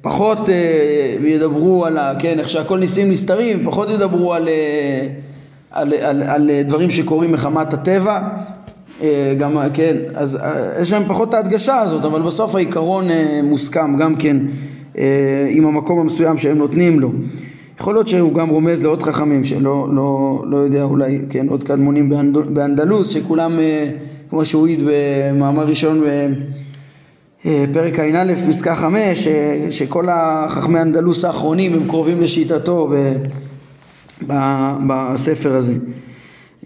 ופחות 0.00 0.38
uh, 0.48 1.26
ידברו 1.26 1.86
על, 1.86 1.98
ה, 1.98 2.12
כן, 2.18 2.38
איך 2.38 2.50
שהכל 2.50 2.78
ניסים 2.78 3.10
נסתרים, 3.10 3.64
פחות 3.64 3.90
ידברו 3.90 4.34
על... 4.34 4.48
על, 5.70 5.92
על, 5.92 6.22
על 6.22 6.50
דברים 6.64 6.90
שקורים 6.90 7.32
מחמת 7.32 7.74
הטבע, 7.74 8.20
אה, 9.02 9.34
גם, 9.38 9.58
כן, 9.74 9.96
אז 10.14 10.36
אה, 10.36 10.82
יש 10.82 10.92
להם 10.92 11.02
פחות 11.08 11.34
ההדגשה 11.34 11.78
הזאת, 11.80 12.04
אבל 12.04 12.22
בסוף 12.22 12.54
העיקרון 12.54 13.10
אה, 13.10 13.40
מוסכם 13.42 13.96
גם 13.96 14.16
כן 14.16 14.36
עם 15.50 15.66
המקום 15.66 15.98
המסוים 15.98 16.38
שהם 16.38 16.58
נותנים 16.58 17.00
לו. 17.00 17.12
יכול 17.80 17.94
להיות 17.94 18.08
שהוא 18.08 18.34
גם 18.34 18.48
רומז 18.48 18.84
לעוד 18.84 19.02
חכמים 19.02 19.44
שלא 19.44 19.88
לא, 19.92 20.42
לא 20.46 20.56
יודע 20.56 20.82
אולי, 20.82 21.18
כן, 21.30 21.48
עוד 21.48 21.62
קדמונים 21.64 22.12
באנדלוס 22.48 23.08
שכולם, 23.08 23.58
כמו 24.30 24.44
שהוא 24.44 24.66
העיד 24.66 24.80
במאמר 24.86 25.66
ראשון 25.66 26.02
בפרק 27.44 27.98
ע"א 27.98 28.34
פסקה 28.48 28.74
חמש, 28.74 29.28
שכל 29.70 30.08
החכמי 30.10 30.82
אנדלוס 30.82 31.24
האחרונים 31.24 31.72
הם 31.72 31.88
קרובים 31.88 32.20
לשיטתו 32.20 32.90
בספר 34.86 35.56
הזה. 35.56 35.74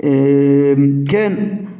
אה, 0.04 0.08
כן, 1.08 1.32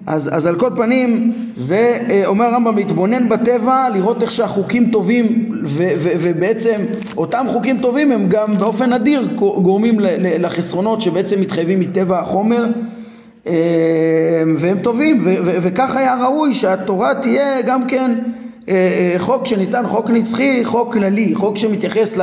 אז, 0.07 0.31
אז 0.33 0.47
על 0.47 0.59
כל 0.59 0.71
פנים 0.77 1.33
זה 1.57 1.99
אה, 2.11 2.23
אומר 2.27 2.45
הרמב"ם 2.45 2.77
להתבונן 2.77 3.29
בטבע, 3.29 3.89
לראות 3.95 4.23
איך 4.23 4.31
שהחוקים 4.31 4.91
טובים 4.91 5.49
ו, 5.65 5.83
ו, 5.99 6.09
ובעצם 6.21 6.77
אותם 7.17 7.47
חוקים 7.49 7.79
טובים 7.79 8.13
הם 8.13 8.27
גם 8.29 8.55
באופן 8.59 8.93
אדיר 8.93 9.29
גורמים 9.37 9.97
לחסרונות 10.39 11.01
שבעצם 11.01 11.41
מתחייבים 11.41 11.81
מטבע 11.81 12.19
החומר 12.19 12.67
אה, 13.47 13.53
והם 14.57 14.79
טובים 14.79 15.21
ו, 15.25 15.35
ו, 15.45 15.59
וכך 15.63 15.97
היה 15.97 16.25
ראוי 16.25 16.55
שהתורה 16.55 17.15
תהיה 17.15 17.63
גם 17.63 17.87
כן 17.87 18.19
חוק 19.19 19.47
שניתן, 19.47 19.87
חוק 19.87 20.11
נצחי, 20.11 20.65
חוק 20.65 20.93
כללי, 20.93 21.35
חוק 21.35 21.59
שמתייחס 21.59 22.19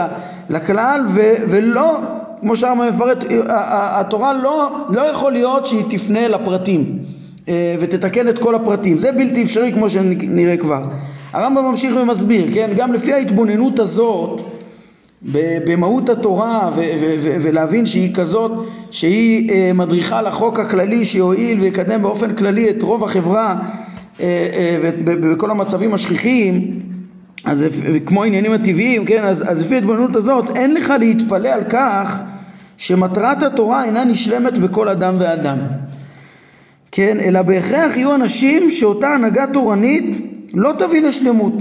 לכלל 0.50 1.02
ו, 1.10 1.22
ולא 1.50 1.98
כמו 2.42 2.56
שהרמב"ם 2.56 2.90
מפרט, 2.90 3.26
התורה 3.48 4.34
לא, 4.34 4.70
לא 4.90 5.02
יכול 5.02 5.32
להיות 5.32 5.66
שהיא 5.66 5.84
תפנה 5.90 6.28
לפרטים 6.28 7.00
אה, 7.50 7.76
ותתקן 7.80 8.28
את 8.28 8.40
כל 8.40 8.56
הפרטים, 8.56 8.98
זה 8.98 9.12
בלתי 9.12 9.44
אפשרי 9.44 9.72
כמו 9.72 9.90
שנראה 9.90 10.58
כבר. 10.58 10.84
הרמב"ם 11.34 11.66
ממשיך 11.66 11.96
ומסביר, 12.02 12.54
כן, 12.54 12.70
גם 12.76 12.94
לפי 12.94 13.14
ההתבוננות 13.14 13.80
הזאת 13.80 14.42
במהות 15.66 16.10
התורה 16.10 16.72
ולהבין 17.42 17.86
שהיא 17.86 18.16
כזאת 18.16 18.52
שהיא 18.92 19.52
אה, 19.52 19.74
מדריכה 19.74 20.22
לחוק 20.22 20.60
הכללי 20.60 21.06
שיועיל 21.06 21.62
ויקדם 21.62 22.02
באופן 22.02 22.36
כללי 22.36 22.70
את 22.70 22.84
רוב 22.84 23.04
החברה 23.04 23.56
ובכל 25.06 25.52
המצבים 25.52 25.94
השכיחים 25.94 26.80
אז 27.44 27.66
כמו 28.06 28.24
העניינים 28.24 28.52
הטבעיים, 28.52 29.06
כן, 29.06 29.24
אז, 29.24 29.50
אז 29.50 29.62
לפי 29.62 29.76
ההתבוננות 29.76 30.16
הזאת 30.16 30.58
אין 30.58 30.74
לך 30.74 30.94
להתפלא 31.00 31.50
על 31.50 31.64
כך 31.70 32.22
שמטרת 32.78 33.44
התורה 33.44 33.84
אינה 33.84 34.04
נשלמת 34.04 34.58
בכל 34.58 34.90
אדם 34.90 35.16
ואדם. 35.20 35.58
כן, 36.92 37.18
אלא 37.22 37.42
בהכרח 37.42 37.98
יהיו 37.98 38.16
אנשים 38.16 38.70
שאותה 38.70 39.08
הנהגה 39.08 39.46
תורנית 39.54 40.18
לא 40.54 40.74
תביא 40.78 41.02
לשלמות. 41.02 41.54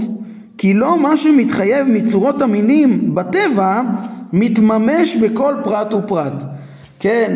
כי 0.57 0.73
לא 0.73 0.99
מה 0.99 1.17
שמתחייב 1.17 1.87
מצורות 1.87 2.41
המינים 2.41 3.15
בטבע 3.15 3.81
מתממש 4.33 5.15
בכל 5.15 5.55
פרט 5.63 5.93
ופרט. 5.93 6.43
כן, 6.99 7.35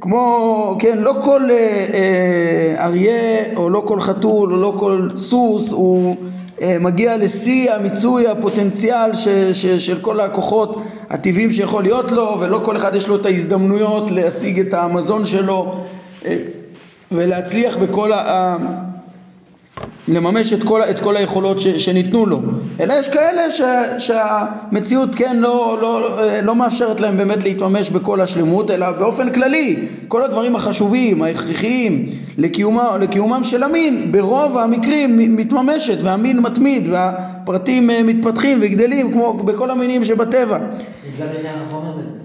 כמו, 0.00 0.76
כן, 0.78 0.98
לא 0.98 1.16
כל 1.22 1.50
אה, 1.50 1.56
אה, 1.94 2.84
אריה 2.84 3.56
או 3.56 3.70
לא 3.70 3.82
כל 3.86 4.00
חתול 4.00 4.52
או 4.52 4.56
לא 4.56 4.74
כל 4.78 5.08
סוס 5.16 5.72
הוא 5.72 6.16
מגיע 6.80 7.16
לשיא 7.16 7.72
המיצוי 7.72 8.28
הפוטנציאל 8.28 9.14
ש, 9.14 9.28
ש, 9.52 9.66
של 9.66 10.00
כל 10.00 10.20
הכוחות 10.20 10.82
הטבעיים 11.10 11.52
שיכול 11.52 11.82
להיות 11.82 12.12
לו 12.12 12.36
ולא 12.40 12.60
כל 12.64 12.76
אחד 12.76 12.94
יש 12.94 13.08
לו 13.08 13.16
את 13.16 13.26
ההזדמנויות 13.26 14.10
להשיג 14.10 14.60
את 14.60 14.74
המזון 14.74 15.24
שלו 15.24 15.74
אה, 16.24 16.36
ולהצליח 17.12 17.76
בכל 17.76 18.12
ה... 18.12 18.56
לממש 20.08 20.52
את 20.52 20.62
כל, 20.62 20.82
את 20.82 21.00
כל 21.00 21.16
היכולות 21.16 21.60
ש, 21.60 21.68
שניתנו 21.68 22.26
לו. 22.26 22.40
אלא 22.80 22.94
יש 22.94 23.08
כאלה 23.08 23.50
ש, 23.50 23.60
שהמציאות 23.98 25.14
כן 25.14 25.36
לא, 25.36 25.78
לא, 25.82 26.20
לא 26.42 26.54
מאפשרת 26.54 27.00
להם 27.00 27.16
באמת 27.16 27.44
להתממש 27.44 27.90
בכל 27.90 28.20
השלמות 28.20 28.70
אלא 28.70 28.90
באופן 28.90 29.32
כללי 29.32 29.76
כל 30.08 30.22
הדברים 30.22 30.56
החשובים 30.56 31.22
ההכרחיים 31.22 32.10
לקיומה, 32.38 32.98
לקיומם 32.98 33.44
של 33.44 33.62
המין 33.62 34.12
ברוב 34.12 34.58
המקרים 34.58 35.36
מתממשת 35.36 35.98
והמין 36.02 36.40
מתמיד 36.40 36.88
והפרטים 36.88 37.90
אה, 37.90 38.02
מתפתחים 38.02 38.58
וגדלים 38.62 39.12
כמו 39.12 39.32
בכל 39.32 39.70
המינים 39.70 40.04
שבטבע. 40.04 40.58
בגלל 41.16 41.28
החומר 41.68 41.92
בזה 41.92 42.21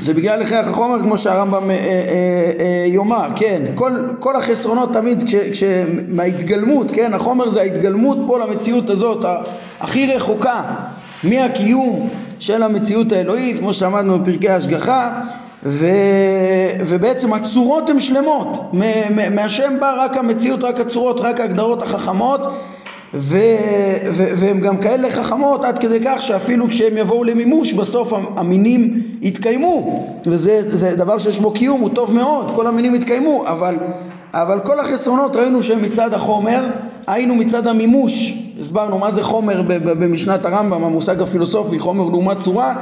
זה 0.00 0.14
בגלל 0.14 0.42
הכרח 0.42 0.66
החומר 0.66 1.00
כמו 1.00 1.18
שהרמב"ם 1.18 1.70
אה, 1.70 1.76
אה, 1.76 1.82
אה, 2.58 2.86
יאמר, 2.86 3.28
כן, 3.36 3.62
כל, 3.74 3.92
כל 4.18 4.36
החסרונות 4.36 4.92
תמיד 4.92 5.22
כש, 5.22 5.34
כש, 5.34 5.62
מההתגלמות, 6.08 6.90
כן, 6.90 7.14
החומר 7.14 7.48
זה 7.48 7.60
ההתגלמות 7.60 8.18
פה 8.26 8.38
למציאות 8.38 8.90
הזאת 8.90 9.24
הכי 9.80 10.14
רחוקה 10.14 10.62
מהקיום 11.24 12.08
של 12.38 12.62
המציאות 12.62 13.12
האלוהית, 13.12 13.58
כמו 13.58 13.72
שלמדנו 13.72 14.18
בפרקי 14.18 14.48
ההשגחה, 14.48 15.20
ו, 15.62 15.86
ובעצם 16.86 17.32
הצורות 17.32 17.90
הן 17.90 18.00
שלמות, 18.00 18.72
מהשם 19.30 19.76
בא 19.80 20.04
רק 20.04 20.16
המציאות, 20.16 20.64
רק 20.64 20.80
הצורות, 20.80 21.20
רק 21.20 21.40
ההגדרות 21.40 21.82
החכמות 21.82 22.40
ו, 23.14 23.38
ו, 24.12 24.24
והן 24.36 24.60
גם 24.60 24.76
כאלה 24.76 25.10
חכמות 25.10 25.64
עד 25.64 25.78
כדי 25.78 25.98
כך 26.04 26.22
שאפילו 26.22 26.68
כשהם 26.68 26.96
יבואו 26.96 27.24
למימוש 27.24 27.72
בסוף 27.72 28.12
המינים 28.36 29.02
יתקיימו. 29.22 30.04
וזה 30.26 30.92
דבר 30.96 31.18
שיש 31.18 31.40
בו 31.40 31.50
קיום 31.50 31.80
הוא 31.80 31.90
טוב 31.94 32.14
מאוד 32.14 32.52
כל 32.54 32.66
המינים 32.66 32.94
יתקיימו 32.94 33.44
אבל, 33.46 33.76
אבל 34.34 34.60
כל 34.60 34.80
החסרונות 34.80 35.36
ראינו 35.36 35.62
שהם 35.62 35.82
מצד 35.82 36.14
החומר 36.14 36.64
היינו 37.06 37.34
מצד 37.34 37.66
המימוש. 37.66 38.34
הסברנו 38.60 38.98
מה 38.98 39.10
זה 39.10 39.22
חומר 39.22 39.62
במשנת 39.82 40.46
הרמב"ם 40.46 40.84
המושג 40.84 41.22
הפילוסופי 41.22 41.78
חומר 41.78 42.04
לעומת 42.04 42.38
צורה. 42.38 42.74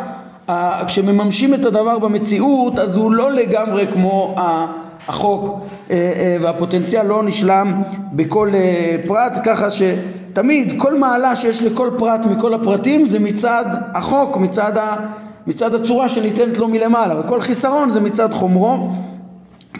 כשמממשים 0.87 1.54
את 1.54 1.64
הדבר 1.64 1.99
במציאות 1.99 2.78
אז 2.78 2.97
הוא 2.97 3.12
לא 3.12 3.33
לגמרי 3.33 3.87
כמו 3.87 4.35
החוק 5.09 5.61
אה, 5.90 5.97
אה, 5.97 6.37
והפוטנציאל 6.40 7.06
לא 7.06 7.23
נשלם 7.23 7.83
בכל 8.12 8.50
אה, 8.54 8.97
פרט 9.06 9.38
ככה 9.45 9.71
שתמיד 10.37 10.75
כל 10.76 10.99
מעלה 10.99 11.37
שיש 11.37 11.62
לכל 11.62 11.90
פרט 11.99 12.21
מכל 12.25 12.55
הפרטים 12.55 13.07
זה 13.07 13.19
מצד 13.19 13.64
החוק, 13.95 14.37
מצד, 14.37 14.76
ה, 14.76 14.97
מצד 15.47 15.75
הצורה 15.75 16.09
שניתנת 16.09 16.59
לו 16.59 16.68
מלמעלה 16.68 17.20
וכל 17.20 17.40
חיסרון 17.40 17.90
זה 17.90 18.01
מצד 18.01 18.33
חומרו 18.33 18.90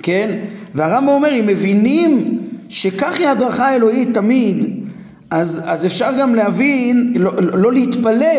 כן 0.03 0.39
והרמב"ם 0.75 1.09
אומר 1.09 1.41
אם 1.41 1.47
מבינים 1.47 2.39
שכך 2.69 3.19
היא 3.19 3.29
הדרכה 3.29 3.69
האלוהית 3.69 4.15
תמיד 4.15 4.85
אז, 5.31 5.63
אז 5.67 5.87
אפשר 5.87 6.13
גם 6.21 6.35
להבין, 6.35 7.13
לא, 7.17 7.33
לא 7.39 7.73
להתפלא 7.73 8.37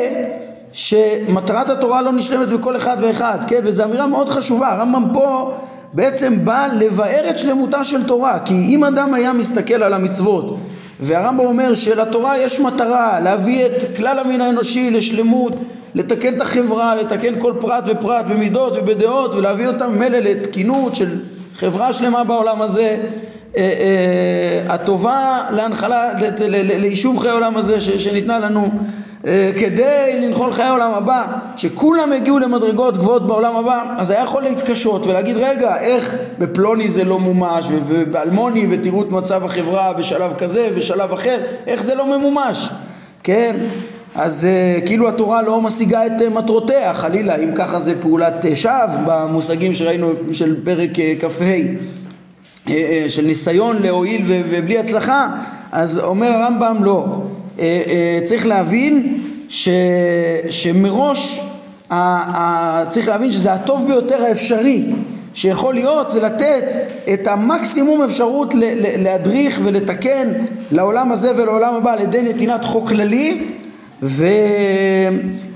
שמטרת 0.71 1.69
התורה 1.69 2.01
לא 2.01 2.12
נשלמת 2.12 2.49
בכל 2.49 2.75
אחד 2.75 2.97
ואחד, 3.01 3.38
כן? 3.47 3.60
וזו 3.63 3.84
אמירה 3.84 4.08
מאוד 4.08 4.30
חשובה, 4.30 4.69
הרמב"ם 4.69 5.03
פה 5.13 5.53
בעצם 5.93 6.45
בא 6.45 6.67
לבאר 6.73 7.30
את 7.30 7.39
שלמותה 7.39 7.84
של 7.84 8.03
תורה 8.03 8.39
כי 8.39 8.53
אם 8.53 8.84
אדם 8.84 9.13
היה 9.13 9.34
מסתכל 9.34 9.84
על 9.84 9.93
המצוות 9.93 10.58
והרמב"ם 10.99 11.45
אומר 11.45 11.75
שלתורה 11.75 12.38
יש 12.38 12.60
מטרה 12.60 13.19
להביא 13.19 13.65
את 13.65 13.97
כלל 13.97 14.19
המין 14.19 14.41
האנושי 14.41 14.91
לשלמות 14.91 15.53
לתקן 15.95 16.36
את 16.36 16.41
החברה, 16.41 16.95
לתקן 16.95 17.39
כל 17.39 17.53
פרט 17.60 17.83
ופרט 17.88 18.25
במידות 18.25 18.77
ובדעות 18.77 19.36
ולהביא 19.36 19.67
אותם 19.67 19.99
מילא 19.99 20.17
לתקינות 20.17 20.95
של 20.95 21.19
חברה 21.55 21.93
שלמה 21.93 22.23
בעולם 22.23 22.62
הזה. 22.62 22.97
אה, 23.57 23.62
אה, 23.62 24.73
הטובה 24.73 25.43
להנחלה, 25.51 26.10
ליישוב 26.49 27.19
חיי 27.19 27.29
העולם 27.29 27.57
הזה 27.57 27.81
שניתנה 27.81 28.39
לנו 28.39 28.69
כדי 29.60 30.21
לנחול 30.21 30.53
חיי 30.53 30.65
העולם 30.65 30.91
הבא, 30.93 31.25
שכולם 31.56 32.12
הגיעו 32.12 32.39
למדרגות 32.39 32.97
גבוהות 32.97 33.27
בעולם 33.27 33.56
הבא, 33.56 33.95
אז 33.97 34.12
היה 34.12 34.23
יכול 34.23 34.43
להתקשות 34.43 35.08
ולהגיד 35.08 35.38
רגע, 35.38 35.80
איך 35.80 36.17
בפלוני 36.39 36.89
זה 36.89 37.03
לא 37.03 37.19
מומש, 37.19 37.67
ובאלמוני 37.88 38.67
ותראו 38.69 39.01
את 39.01 39.12
מצב 39.12 39.45
החברה 39.45 39.93
בשלב 39.93 40.34
כזה, 40.38 40.69
בשלב 40.75 41.13
אחר, 41.13 41.38
איך 41.67 41.84
זה 41.84 41.95
לא 41.95 42.17
ממומש, 42.17 42.69
כן? 43.23 43.56
אז 44.15 44.47
uh, 44.47 44.88
כאילו 44.88 45.10
התורה 45.10 45.41
לא 45.41 45.62
משיגה 45.62 46.06
את 46.06 46.21
uh, 46.21 46.30
מטרותיה, 46.30 46.93
חלילה, 46.93 47.36
אם 47.36 47.51
ככה 47.56 47.80
זה 47.80 48.01
פעולת 48.01 48.45
שווא 48.53 48.86
במושגים 49.06 49.73
שראינו 49.73 50.12
של 50.32 50.65
פרק 50.65 50.89
כ"ה, 51.19 51.43
של 53.10 53.21
ניסיון 53.25 53.82
להועיל 53.82 54.23
ובלי 54.27 54.80
הצלחה, 54.80 55.27
אז 55.71 55.99
אומר 55.99 56.27
הרמב"ם 56.27 56.77
לא. 56.84 57.06
אה, 57.60 57.82
אה, 57.88 58.20
צריך 58.26 58.48
להבין 58.48 59.17
ש, 59.48 59.70
שמראש 60.50 61.41
ה, 61.89 61.96
ה, 61.96 62.86
צריך 62.89 63.08
להבין 63.08 63.32
שזה 63.32 63.54
הטוב 63.54 63.88
ביותר 63.88 64.24
האפשרי 64.24 64.86
שיכול 65.34 65.74
להיות 65.74 66.12
זה 66.12 66.22
לתת 66.22 66.63
את 67.13 67.28
המקסימום 67.28 68.04
אפשרות 68.04 68.56
ל, 68.56 68.60
ל, 68.63 69.04
להדריך 69.04 69.60
ולתקן 69.63 70.32
לעולם 70.72 71.12
הזה 71.12 71.32
ולעולם 71.36 71.74
הבא 71.74 71.93
על 71.93 72.02
ידי 72.02 72.22
נתינת 72.22 72.65
חוק 72.65 72.88
כללי 72.89 73.43
ו, 74.04 74.26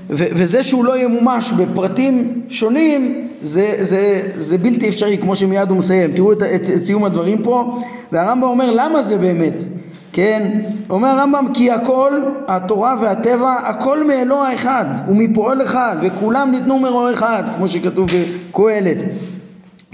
ו, 0.09 0.23
וזה 0.31 0.63
שהוא 0.63 0.85
לא 0.85 0.97
ימומש 0.97 1.51
בפרטים 1.51 2.41
שונים 2.49 3.27
זה, 3.41 3.75
זה, 3.79 4.21
זה 4.35 4.57
בלתי 4.57 4.89
אפשרי 4.89 5.17
כמו 5.17 5.35
שמיד 5.35 5.69
הוא 5.69 5.77
מסיים. 5.77 6.11
תראו 6.11 6.33
את, 6.33 6.43
את, 6.43 6.69
את 6.75 6.85
סיום 6.85 7.05
הדברים 7.05 7.43
פה 7.43 7.79
והרמב"ם 8.11 8.43
אומר 8.47 8.71
למה 8.71 9.01
זה 9.01 9.17
באמת 9.17 9.63
כן, 10.13 10.61
אומר 10.89 11.07
הרמב"ם 11.07 11.45
כי 11.53 11.71
הכל, 11.71 12.11
התורה 12.47 12.95
והטבע, 13.01 13.53
הכל 13.63 14.07
מאלוה 14.07 14.53
אחד 14.53 14.85
ומפועל 15.07 15.61
אחד 15.61 15.95
וכולם 16.01 16.51
ניתנו 16.51 16.79
מרוע 16.79 17.13
אחד 17.13 17.43
כמו 17.57 17.67
שכתוב 17.67 18.09
בקהלת. 18.49 18.97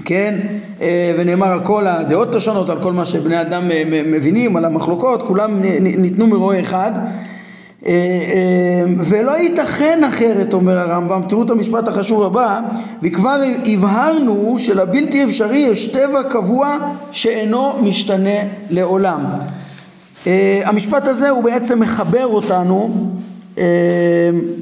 כן, 0.05 0.39
אה, 0.81 1.15
ונאמר 1.17 1.47
על 1.47 1.59
כל 1.63 1.87
הדעות 1.87 2.35
השונות, 2.35 2.69
על 2.69 2.81
כל 2.81 2.93
מה 2.93 3.05
שבני 3.05 3.41
אדם 3.41 3.71
אה, 3.71 3.83
מבינים, 4.05 4.55
על 4.55 4.65
המחלוקות, 4.65 5.23
כולם 5.23 5.61
ניתנו 5.81 6.27
מרוע 6.27 6.59
אחד. 6.59 6.91
אה, 7.85 7.93
ולא 8.97 9.31
ייתכן 9.31 10.03
אחרת 10.03 10.53
אומר 10.53 10.77
הרמב"ם, 10.77 11.21
תראו 11.29 11.43
את 11.43 11.49
המשפט 11.49 11.87
החשוב 11.87 12.23
הבא 12.23 12.59
וכבר 13.01 13.41
הבהרנו 13.65 14.55
שלבלתי 14.59 15.23
אפשרי 15.23 15.57
יש 15.57 15.87
טבע 15.87 16.23
קבוע 16.23 16.77
שאינו 17.11 17.73
משתנה 17.83 18.39
לעולם 18.69 19.19
המשפט 20.65 21.07
הזה 21.07 21.29
הוא 21.29 21.43
בעצם 21.43 21.79
מחבר 21.79 22.25
אותנו, 22.25 23.09
uh, 23.55 23.59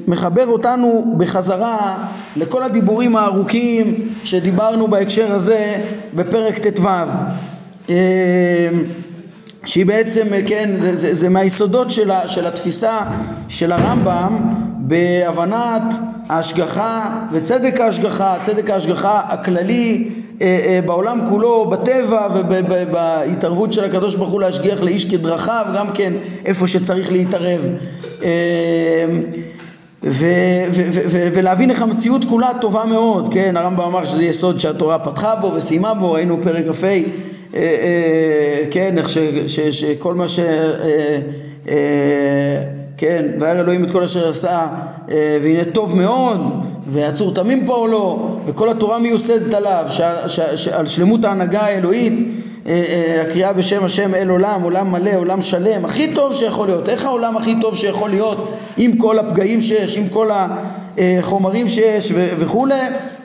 מחבר 0.08 0.46
אותנו 0.46 1.14
בחזרה 1.16 2.08
לכל 2.36 2.62
הדיבורים 2.62 3.16
הארוכים 3.16 3.94
שדיברנו 4.24 4.88
בהקשר 4.88 5.32
הזה 5.32 5.76
בפרק 6.14 6.66
ט"ו. 6.66 6.88
Uh, 7.86 7.90
שהיא 9.64 9.86
בעצם, 9.86 10.26
כן, 10.46 10.70
זה, 10.76 10.96
זה, 10.96 11.14
זה 11.14 11.28
מהיסודות 11.28 11.90
של, 11.90 12.10
ה, 12.10 12.28
של 12.28 12.46
התפיסה 12.46 12.98
של 13.48 13.72
הרמב"ם 13.72 14.38
בהבנת 14.78 15.94
ההשגחה 16.28 17.10
וצדק 17.32 17.80
ההשגחה, 17.80 18.36
צדק 18.42 18.70
ההשגחה 18.70 19.20
הכללי 19.28 20.08
אה, 20.08 20.14
אה, 20.14 20.25
בעולם 20.86 21.20
כולו, 21.28 21.70
בטבע 21.70 22.28
ובהתערבות 22.32 23.72
של 23.72 23.84
הקדוש 23.84 24.14
ברוך 24.14 24.30
הוא 24.30 24.40
להשגיח 24.40 24.82
לאיש 24.82 25.04
כדרכיו, 25.04 25.66
גם 25.74 25.92
כן 25.94 26.12
איפה 26.44 26.68
שצריך 26.68 27.12
להתערב. 27.12 27.60
אה, 28.24 29.06
ולהבין 31.32 31.70
איך 31.70 31.82
המציאות 31.82 32.24
כולה 32.24 32.50
טובה 32.60 32.84
מאוד, 32.84 33.34
כן, 33.34 33.56
הרמב"ם 33.56 33.82
אמר 33.82 34.04
שזה 34.04 34.24
יסוד 34.24 34.60
שהתורה 34.60 34.98
פתחה 34.98 35.34
בו 35.36 35.52
וסיימה 35.54 35.94
בו, 35.94 36.12
ראינו 36.12 36.42
פרק 36.42 36.64
כ"ה 36.64 36.86
כן, 38.70 38.98
איך 38.98 39.08
שכל 39.70 40.14
מה 40.14 40.28
ש... 40.28 40.40
כן, 42.98 43.26
וירא 43.40 43.60
אלוהים 43.60 43.84
את 43.84 43.90
כל 43.90 44.02
אשר 44.02 44.28
עשה, 44.28 44.66
והנה 45.42 45.64
טוב 45.72 45.96
מאוד, 45.96 46.40
והצור 46.88 47.34
תמים 47.34 47.66
פועלו, 47.66 48.36
וכל 48.46 48.70
התורה 48.70 48.98
מיוסדת 48.98 49.54
עליו, 49.54 49.84
על 50.72 50.86
שלמות 50.86 51.24
ההנהגה 51.24 51.60
האלוהית, 51.60 52.28
הקריאה 53.24 53.52
בשם 53.52 53.84
השם 53.84 54.14
אל 54.14 54.28
עולם, 54.28 54.62
עולם 54.62 54.92
מלא, 54.92 55.10
עולם 55.16 55.42
שלם, 55.42 55.84
הכי 55.84 56.14
טוב 56.14 56.32
שיכול 56.32 56.66
להיות. 56.66 56.88
איך 56.88 57.04
העולם 57.04 57.36
הכי 57.36 57.54
טוב 57.60 57.76
שיכול 57.76 58.10
להיות 58.10 58.48
עם 58.76 58.96
כל 58.96 59.18
הפגעים 59.18 59.62
שיש, 59.62 59.96
עם 59.96 60.08
כל 60.08 60.30
החומרים 60.98 61.68
שיש 61.68 62.12
וכולי? 62.14 62.74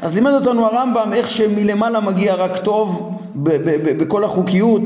אז 0.01 0.15
לימד 0.15 0.31
אותנו 0.31 0.65
הרמב"ם 0.65 1.11
איך 1.13 1.29
שמלמעלה 1.29 1.99
מגיע 1.99 2.35
רק 2.35 2.57
טוב 2.57 3.11
בכל 3.97 4.23
החוקיות 4.23 4.81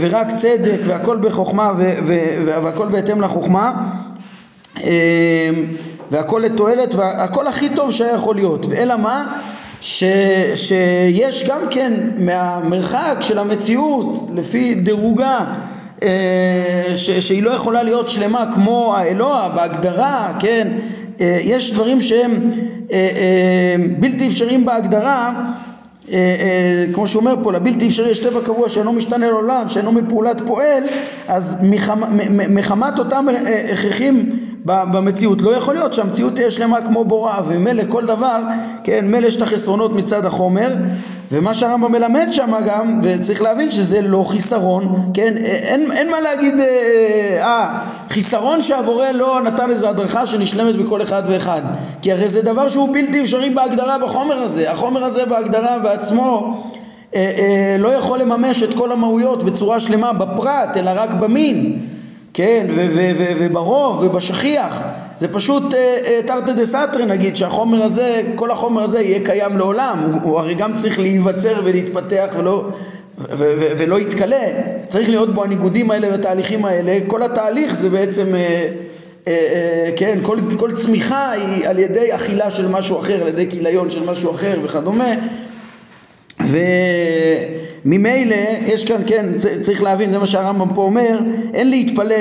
ורק 0.00 0.34
צדק 0.34 0.78
והכל 0.84 1.16
בחוכמה 1.16 1.72
והכל 2.44 2.88
בהתאם 2.88 3.20
לחוכמה 3.20 3.72
והכל 6.10 6.42
לתועלת 6.44 6.94
והכל 6.94 7.46
הכי 7.46 7.68
טוב 7.68 7.92
שהיה 7.92 8.14
יכול 8.14 8.34
להיות. 8.36 8.66
ואלא 8.66 8.96
מה? 8.96 9.38
ש, 9.80 10.04
שיש 10.54 11.48
גם 11.48 11.60
כן 11.70 11.92
מהמרחק 12.18 13.16
של 13.20 13.38
המציאות 13.38 14.28
לפי 14.34 14.74
דירוגה 14.74 15.44
אה, 16.02 16.92
ש, 16.94 17.10
שהיא 17.10 17.42
לא 17.42 17.50
יכולה 17.50 17.82
להיות 17.82 18.08
שלמה 18.08 18.44
כמו 18.54 18.94
האלוה 18.96 19.48
בהגדרה, 19.54 20.32
כן? 20.40 20.68
אה, 21.20 21.38
יש 21.40 21.72
דברים 21.72 22.00
שהם 22.00 22.50
אה, 22.92 23.76
בלתי 23.98 24.28
אפשריים 24.28 24.64
בהגדרה 24.64 25.44
כמו 26.94 27.08
שהוא 27.08 27.20
אומר 27.20 27.34
פה, 27.42 27.52
לבלתי 27.52 27.86
אפשרי 27.88 28.10
יש 28.10 28.18
טבע 28.18 28.40
קבוע 28.44 28.68
שאינו 28.68 28.92
משתנה 28.92 29.26
לעולם, 29.26 29.68
שאינו 29.68 29.92
מפעולת 29.92 30.36
פועל, 30.46 30.82
אז 31.28 31.56
מחמת 32.48 32.98
אותם 32.98 33.26
הכרחים 33.72 34.30
במציאות. 34.64 35.42
לא 35.42 35.56
יכול 35.56 35.74
להיות 35.74 35.94
שהמציאות 35.94 36.34
תהיה 36.34 36.50
שלמה 36.50 36.80
כמו 36.80 37.04
בורא, 37.04 37.40
ומילא 37.48 37.82
כל 37.88 38.06
דבר, 38.06 38.38
כן, 38.84 39.04
מילא 39.10 39.26
יש 39.26 39.36
את 39.36 39.42
החסרונות 39.42 39.92
מצד 39.92 40.26
החומר, 40.26 40.74
ומה 41.32 41.54
שהרמב"ם 41.54 41.92
מלמד 41.92 42.28
שם 42.30 42.52
גם, 42.66 43.00
וצריך 43.02 43.42
להבין 43.42 43.70
שזה 43.70 44.00
לא 44.02 44.24
חיסרון, 44.28 45.10
כן, 45.14 45.36
אין, 45.36 45.92
אין 45.92 46.10
מה 46.10 46.20
להגיד, 46.20 46.60
אה, 46.60 46.66
אה, 47.42 47.78
חיסרון 48.08 48.60
שהבורא 48.60 49.10
לא 49.10 49.40
נתן 49.42 49.70
איזו 49.70 49.88
הדרכה 49.88 50.26
שנשלמת 50.26 50.76
בכל 50.76 51.02
אחד 51.02 51.22
ואחד, 51.26 51.62
כי 52.02 52.12
הרי 52.12 52.28
זה 52.28 52.42
דבר 52.42 52.68
שהוא 52.68 52.94
בלתי 52.94 53.22
אפשרי 53.22 53.50
בהגדרה 53.50 53.98
בחומר 53.98 54.34
הזה, 54.34 54.70
החומר 54.70 55.04
הזה 55.04 55.26
בהגדרה 55.26 55.78
בעצמו 55.78 56.62
אה, 57.14 57.32
אה, 57.38 57.76
לא 57.78 57.88
יכול 57.88 58.18
לממש 58.18 58.62
את 58.62 58.74
כל 58.74 58.92
המהויות 58.92 59.42
בצורה 59.42 59.80
שלמה 59.80 60.12
בפרט, 60.12 60.76
אלא 60.76 60.90
רק 60.94 61.10
במין. 61.10 61.78
כן, 62.34 62.66
וברוב 63.38 64.04
ובשכיח. 64.04 64.82
זה 65.20 65.28
פשוט 65.28 65.74
אה, 65.74 65.98
אה, 66.06 66.20
תרתי 66.26 66.52
דה 66.52 66.66
סתרי 66.66 67.06
נגיד 67.06 67.36
שהחומר 67.36 67.82
הזה, 67.82 68.22
כל 68.34 68.50
החומר 68.50 68.82
הזה 68.82 69.00
יהיה 69.00 69.24
קיים 69.24 69.58
לעולם. 69.58 69.98
הוא, 69.98 70.20
הוא 70.22 70.38
הרי 70.38 70.54
גם 70.54 70.76
צריך 70.76 70.98
להיווצר 70.98 71.60
ולהתפתח 71.64 72.34
ולא, 72.38 72.68
ולא 73.78 74.00
יתכלה. 74.00 74.46
צריך 74.88 75.08
להיות 75.08 75.34
בו 75.34 75.44
הניגודים 75.44 75.90
האלה 75.90 76.08
והתהליכים 76.10 76.64
האלה. 76.64 76.98
כל 77.06 77.22
התהליך 77.22 77.74
זה 77.74 77.90
בעצם 77.90 78.34
אה, 78.34 78.68
אה, 79.28 79.90
כן, 79.96 80.18
כל, 80.22 80.38
כל 80.56 80.72
צמיחה 80.72 81.30
היא 81.30 81.68
על 81.68 81.78
ידי 81.78 82.14
אכילה 82.14 82.50
של 82.50 82.68
משהו 82.68 82.98
אחר, 82.98 83.20
על 83.20 83.28
ידי 83.28 83.50
כיליון 83.50 83.90
של 83.90 84.04
משהו 84.04 84.30
אחר 84.30 84.58
וכדומה 84.62 85.14
וממילא 87.84 88.36
יש 88.66 88.84
כאן, 88.84 89.02
כן, 89.06 89.26
צריך 89.62 89.82
להבין, 89.82 90.10
זה 90.10 90.18
מה 90.18 90.26
שהרמב"ם 90.26 90.74
פה 90.74 90.82
אומר, 90.82 91.18
אין 91.54 91.70
להתפלא 91.70 92.16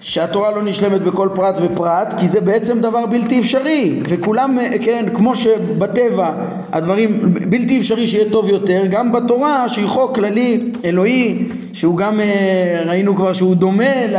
שהתורה 0.00 0.50
לא 0.50 0.62
נשלמת 0.62 1.02
בכל 1.02 1.28
פרט 1.34 1.54
ופרט, 1.62 2.14
כי 2.18 2.28
זה 2.28 2.40
בעצם 2.40 2.80
דבר 2.80 3.06
בלתי 3.06 3.40
אפשרי, 3.40 4.00
וכולם, 4.08 4.58
כן, 4.84 5.06
כמו 5.14 5.36
שבטבע 5.36 6.32
הדברים 6.72 7.18
בלתי 7.22 7.78
אפשרי 7.78 8.06
שיהיה 8.06 8.30
טוב 8.30 8.48
יותר, 8.48 8.82
גם 8.90 9.12
בתורה 9.12 9.68
שהיא 9.68 9.86
חוק 9.86 10.14
כללי 10.14 10.72
אלוהי, 10.84 11.44
שהוא 11.72 11.96
גם, 11.96 12.20
אה, 12.20 12.82
ראינו 12.86 13.16
כבר 13.16 13.32
שהוא 13.32 13.54
דומה 13.54 14.06
ל... 14.06 14.16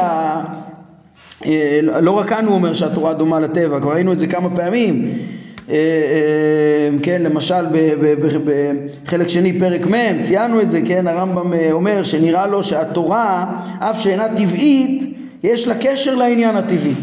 אה, 1.45 1.80
לא 1.82 2.12
רק 2.12 2.30
כאן 2.30 2.45
הוא 2.45 2.56
אומר 2.56 2.73
שהתורה 2.73 3.13
דומה 3.13 3.39
לטבע, 3.39 3.80
כבר 3.80 3.93
ראינו 3.93 4.13
את 4.13 4.19
זה 4.19 4.27
כמה 4.27 4.49
פעמים 4.49 5.12
כן, 7.03 7.21
למשל 7.21 7.65
בחלק 9.06 9.27
שני 9.27 9.60
פרק 9.60 9.82
מ' 9.86 10.23
ציינו 10.23 10.62
את 10.62 10.71
זה, 10.71 10.80
כן, 10.88 11.08
הרמב"ם 11.08 11.53
אה, 11.53 11.71
אומר 11.71 12.03
שנראה 12.03 12.47
לו 12.47 12.63
שהתורה 12.63 13.45
אף 13.80 14.01
שאינה 14.01 14.27
טבעית 14.36 15.17
יש 15.43 15.67
לה 15.67 15.75
קשר 15.82 16.15
לעניין 16.15 16.56
הטבעי. 16.56 16.93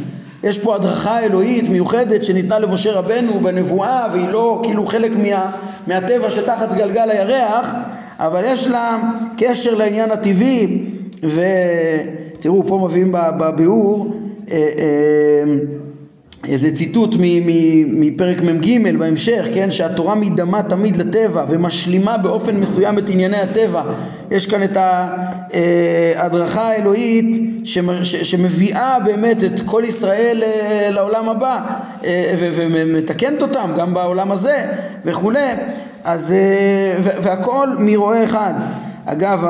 יש 0.42 0.59
פה 0.59 0.74
הדרכה 0.74 1.20
אלוהית 1.20 1.68
מיוחדת 1.68 2.24
שניתנה 2.24 2.59
למשה 2.59 2.92
רבנו 2.92 3.40
בנבואה 3.40 4.07
והיא 4.12 4.29
לא 4.29 4.61
כאילו 4.62 4.87
חלק 4.87 5.12
מה, 5.16 5.50
מהטבע 5.87 6.31
שתחת 6.31 6.74
גלגל 6.74 7.11
הירח 7.11 7.74
אבל 8.18 8.42
יש 8.44 8.68
לה 8.68 9.03
קשר 9.37 9.74
לעניין 9.74 10.11
הטבעי 10.11 10.85
ותראו 11.22 12.66
פה 12.66 12.88
מביאים 12.88 13.12
בביאור 13.12 14.14
איזה 16.48 16.76
ציטוט 16.76 17.14
מפרק 17.87 18.40
מ"ג 18.40 18.96
בהמשך, 18.98 19.44
כן, 19.54 19.70
שהתורה 19.70 20.14
מדמה 20.14 20.62
תמיד 20.62 20.96
לטבע 20.96 21.44
ומשלימה 21.48 22.18
באופן 22.18 22.57
מסוים 22.57 22.98
את 22.98 23.11
ענייני 23.11 23.37
הטבע. 23.37 23.83
יש 24.30 24.46
כאן 24.46 24.62
את 24.62 24.76
ההדרכה 24.76 26.61
אה, 26.61 26.68
האלוהית 26.68 27.61
שמביאה 28.04 28.98
באמת 29.04 29.44
את 29.44 29.61
כל 29.64 29.83
ישראל 29.87 30.42
אה, 30.42 30.88
לעולם 30.90 31.28
הבא 31.28 31.61
אה, 32.04 32.35
ומתקנת 32.38 33.42
אותם 33.42 33.70
גם 33.78 33.94
בעולם 33.94 34.33
הזה 34.33 34.66
וכולי. 35.04 35.48
אז, 36.04 36.35
והכל 37.02 37.68
מרועה 37.78 38.24
אחד. 38.24 38.54
אגב, 39.07 39.44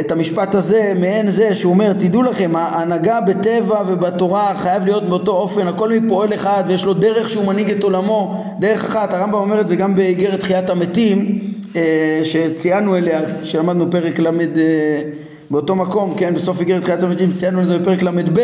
את 0.00 0.12
המשפט 0.12 0.54
הזה 0.54 0.92
מעין 1.00 1.30
זה 1.30 1.54
שהוא 1.54 1.72
אומר 1.72 1.92
תדעו 1.92 2.22
לכם 2.22 2.56
ההנהגה 2.56 3.20
בטבע 3.20 3.82
ובתורה 3.86 4.54
חייב 4.56 4.84
להיות 4.84 5.08
באותו 5.08 5.32
אופן 5.32 5.68
הכל 5.68 5.92
מפועל 6.00 6.34
אחד 6.34 6.64
ויש 6.66 6.84
לו 6.84 6.94
דרך 6.94 7.30
שהוא 7.30 7.46
מנהיג 7.46 7.70
את 7.70 7.82
עולמו 7.82 8.44
דרך 8.58 8.84
אחת. 8.84 9.14
הרמב"ם 9.14 9.34
אומר 9.34 9.60
את 9.60 9.68
זה 9.68 9.76
גם 9.76 9.96
באיגרת 9.96 10.40
תחיית 10.40 10.70
המתים 10.70 11.38
אה, 11.76 12.20
שציינו 12.24 12.96
אליה 12.96 13.20
שלמדנו 13.42 13.90
פרק 13.90 14.18
ל' 14.18 14.26
אה, 14.26 14.32
באותו 15.50 15.74
מקום 15.74 16.14
כן 16.16 16.34
בסוף 16.34 16.60
איגרת 16.60 16.82
תחיית 16.82 17.02
המתים 17.02 17.32
ציינו 17.32 17.60
את 17.60 17.66
זה 17.66 17.78
בפרק 17.78 18.02
ל"ב 18.02 18.40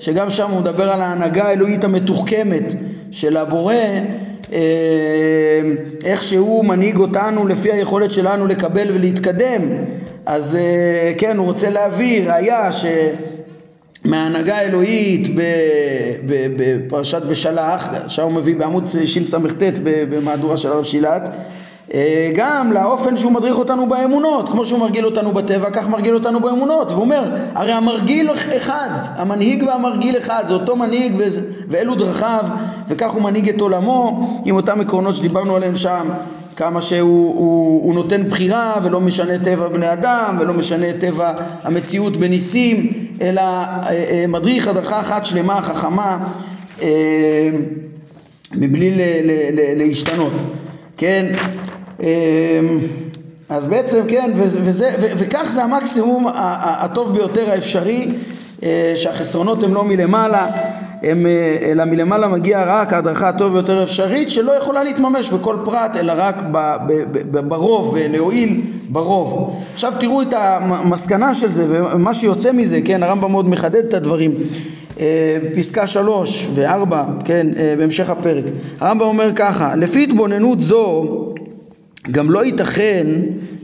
שגם 0.00 0.30
שם 0.30 0.50
הוא 0.50 0.60
מדבר 0.60 0.92
על 0.92 1.00
ההנהגה 1.02 1.44
האלוהית 1.44 1.84
המתוחכמת 1.84 2.74
של 3.10 3.36
הבורא 3.36 3.74
איך 6.04 6.22
שהוא 6.22 6.64
מנהיג 6.64 6.98
אותנו 6.98 7.46
לפי 7.46 7.72
היכולת 7.72 8.12
שלנו 8.12 8.46
לקבל 8.46 8.90
ולהתקדם 8.94 9.62
אז 10.28 10.56
אה, 10.56 11.12
כן, 11.18 11.36
הוא 11.36 11.46
רוצה 11.46 11.70
להביא 11.70 12.30
ראיה 12.30 12.70
שמההנהגה 14.04 14.56
האלוהית 14.56 15.34
בפרשת 16.56 17.22
בשלח, 17.22 17.88
שם 18.08 18.22
הוא 18.22 18.32
מביא 18.32 18.56
בעמוד 18.56 18.86
שס"ט 19.04 19.62
במהדורה 19.84 20.56
של 20.56 20.72
הרב 20.72 20.84
שילת, 20.84 21.30
אה, 21.94 22.30
גם 22.34 22.72
לאופן 22.72 23.16
שהוא 23.16 23.32
מדריך 23.32 23.58
אותנו 23.58 23.88
באמונות, 23.88 24.48
כמו 24.48 24.64
שהוא 24.64 24.78
מרגיל 24.78 25.06
אותנו 25.06 25.32
בטבע, 25.32 25.70
כך 25.70 25.88
מרגיל 25.88 26.14
אותנו 26.14 26.40
באמונות. 26.40 26.90
והוא 26.90 27.00
אומר, 27.00 27.30
הרי 27.54 27.72
המרגיל 27.72 28.30
אחד, 28.56 28.90
המנהיג 29.16 29.62
והמרגיל 29.66 30.18
אחד, 30.18 30.42
זה 30.46 30.54
אותו 30.54 30.76
מנהיג 30.76 31.12
ואלו 31.68 31.94
דרכיו, 31.94 32.44
וכך 32.88 33.10
הוא 33.10 33.22
מנהיג 33.22 33.48
את 33.48 33.60
עולמו, 33.60 34.42
עם 34.44 34.56
אותם 34.56 34.80
עקרונות 34.80 35.16
שדיברנו 35.16 35.56
עליהם 35.56 35.76
שם. 35.76 36.08
כמה 36.58 36.82
שהוא 36.82 37.34
הוא, 37.34 37.84
הוא 37.84 37.94
נותן 37.94 38.28
בחירה 38.28 38.80
ולא 38.84 39.00
משנה 39.00 39.38
טבע 39.44 39.68
בני 39.68 39.92
אדם 39.92 40.36
ולא 40.40 40.54
משנה 40.54 40.86
טבע 41.00 41.32
המציאות 41.62 42.16
בניסים 42.16 42.92
אלא 43.20 43.40
אה, 43.40 43.90
אה, 43.90 44.24
מדריך 44.28 44.68
הדרכה 44.68 45.00
אחת 45.00 45.26
שלמה 45.26 45.62
חכמה 45.62 46.18
אה, 46.82 46.88
מבלי 48.54 48.90
ל, 48.90 49.00
ל, 49.00 49.30
ל, 49.52 49.78
להשתנות 49.78 50.32
כן 50.96 51.26
אז 53.48 53.66
בעצם 53.66 54.00
כן 54.08 54.30
וזה, 54.36 54.90
ו, 55.00 55.06
וכך 55.18 55.50
זה 55.54 55.64
המקסימום 55.64 56.26
הטוב 56.34 57.12
ביותר 57.12 57.50
האפשרי 57.50 58.08
שהחסרונות 58.94 59.62
הם 59.62 59.74
לא 59.74 59.84
מלמעלה 59.84 60.46
הם, 61.02 61.26
אה, 61.26 61.56
אלא 61.62 61.84
מלמעלה 61.84 62.28
מגיע 62.28 62.64
רק 62.66 62.92
ההדרכה 62.92 63.28
הטוב 63.28 63.52
ביותר 63.52 63.82
אפשרית 63.82 64.30
שלא 64.30 64.52
יכולה 64.52 64.84
להתממש 64.84 65.30
בכל 65.30 65.56
פרט 65.64 65.96
אלא 65.96 66.12
רק 66.16 66.42
ב, 66.52 66.76
ב, 66.86 66.92
ב, 67.30 67.48
ברוב 67.48 67.90
ולהועיל 67.94 68.60
ברוב. 68.88 69.56
עכשיו 69.74 69.92
תראו 70.00 70.22
את 70.22 70.32
המסקנה 70.32 71.34
של 71.34 71.48
זה 71.48 71.66
ומה 71.68 72.14
שיוצא 72.14 72.52
מזה, 72.52 72.80
כן, 72.84 73.02
הרמב"ם 73.02 73.30
מאוד 73.30 73.48
מחדד 73.48 73.84
את 73.84 73.94
הדברים. 73.94 74.34
אה, 75.00 75.38
פסקה 75.54 75.86
שלוש 75.86 76.48
וארבע, 76.54 77.04
כן, 77.24 77.46
אה, 77.56 77.74
בהמשך 77.78 78.10
הפרק. 78.10 78.44
הרמב"ם 78.80 79.06
אומר 79.06 79.32
ככה, 79.34 79.76
לפי 79.76 80.02
התבוננות 80.02 80.60
זו 80.60 81.04
גם 82.10 82.30
לא 82.30 82.44
ייתכן, 82.44 83.06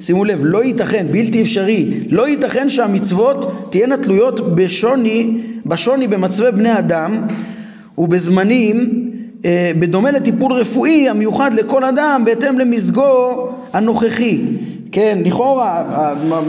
שימו 0.01 0.25
לב, 0.25 0.41
לא 0.43 0.65
ייתכן, 0.65 1.07
בלתי 1.11 1.43
אפשרי, 1.43 1.91
לא 2.09 2.29
ייתכן 2.29 2.69
שהמצוות 2.69 3.71
תהיינה 3.71 3.97
תלויות 3.97 4.55
בשוני, 4.55 5.41
בשוני 5.67 6.09
במצבי 6.09 6.53
בני 6.53 6.79
אדם 6.79 7.27
ובזמנים 7.99 9.11
אה, 9.45 9.73
בדומה 9.79 10.11
לטיפול 10.11 10.53
רפואי 10.53 11.09
המיוחד 11.09 11.55
לכל 11.55 11.85
אדם 11.85 12.23
בהתאם 12.25 12.59
למזגו 12.59 13.49
הנוכחי. 13.73 14.41
כן, 14.93 15.19
לכאורה, 15.25 15.83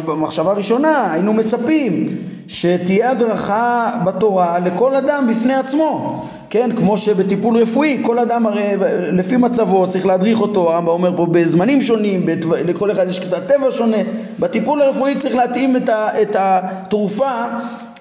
במחשבה 0.05 0.51
הראשונה 0.51 1.11
היינו 1.13 1.33
מצפים 1.33 2.07
שתהיה 2.47 3.11
הדרכה 3.11 3.89
בתורה 4.05 4.59
לכל 4.59 4.95
אדם 4.95 5.27
בפני 5.29 5.53
עצמו. 5.53 6.25
כן, 6.49 6.69
כמו 6.75 6.97
שבטיפול 6.97 7.57
רפואי 7.57 7.99
כל 8.01 8.19
אדם 8.19 8.45
הרי 8.45 8.71
לפי 9.11 9.37
מצבו 9.37 9.87
צריך 9.87 10.05
להדריך 10.05 10.41
אותו, 10.41 10.71
הרמב"ם 10.71 10.87
אומר 10.87 11.17
פה 11.17 11.25
בזמנים 11.25 11.81
שונים, 11.81 12.25
בתו... 12.25 12.49
לכל 12.65 12.91
אחד 12.91 13.07
יש 13.07 13.19
קצת 13.19 13.47
טבע 13.47 13.71
שונה, 13.71 13.97
בטיפול 14.39 14.81
הרפואי 14.81 15.15
צריך 15.15 15.35
להתאים 15.35 15.75
את, 15.75 15.89
ה... 15.89 16.21
את 16.21 16.35
התרופה 16.39 17.31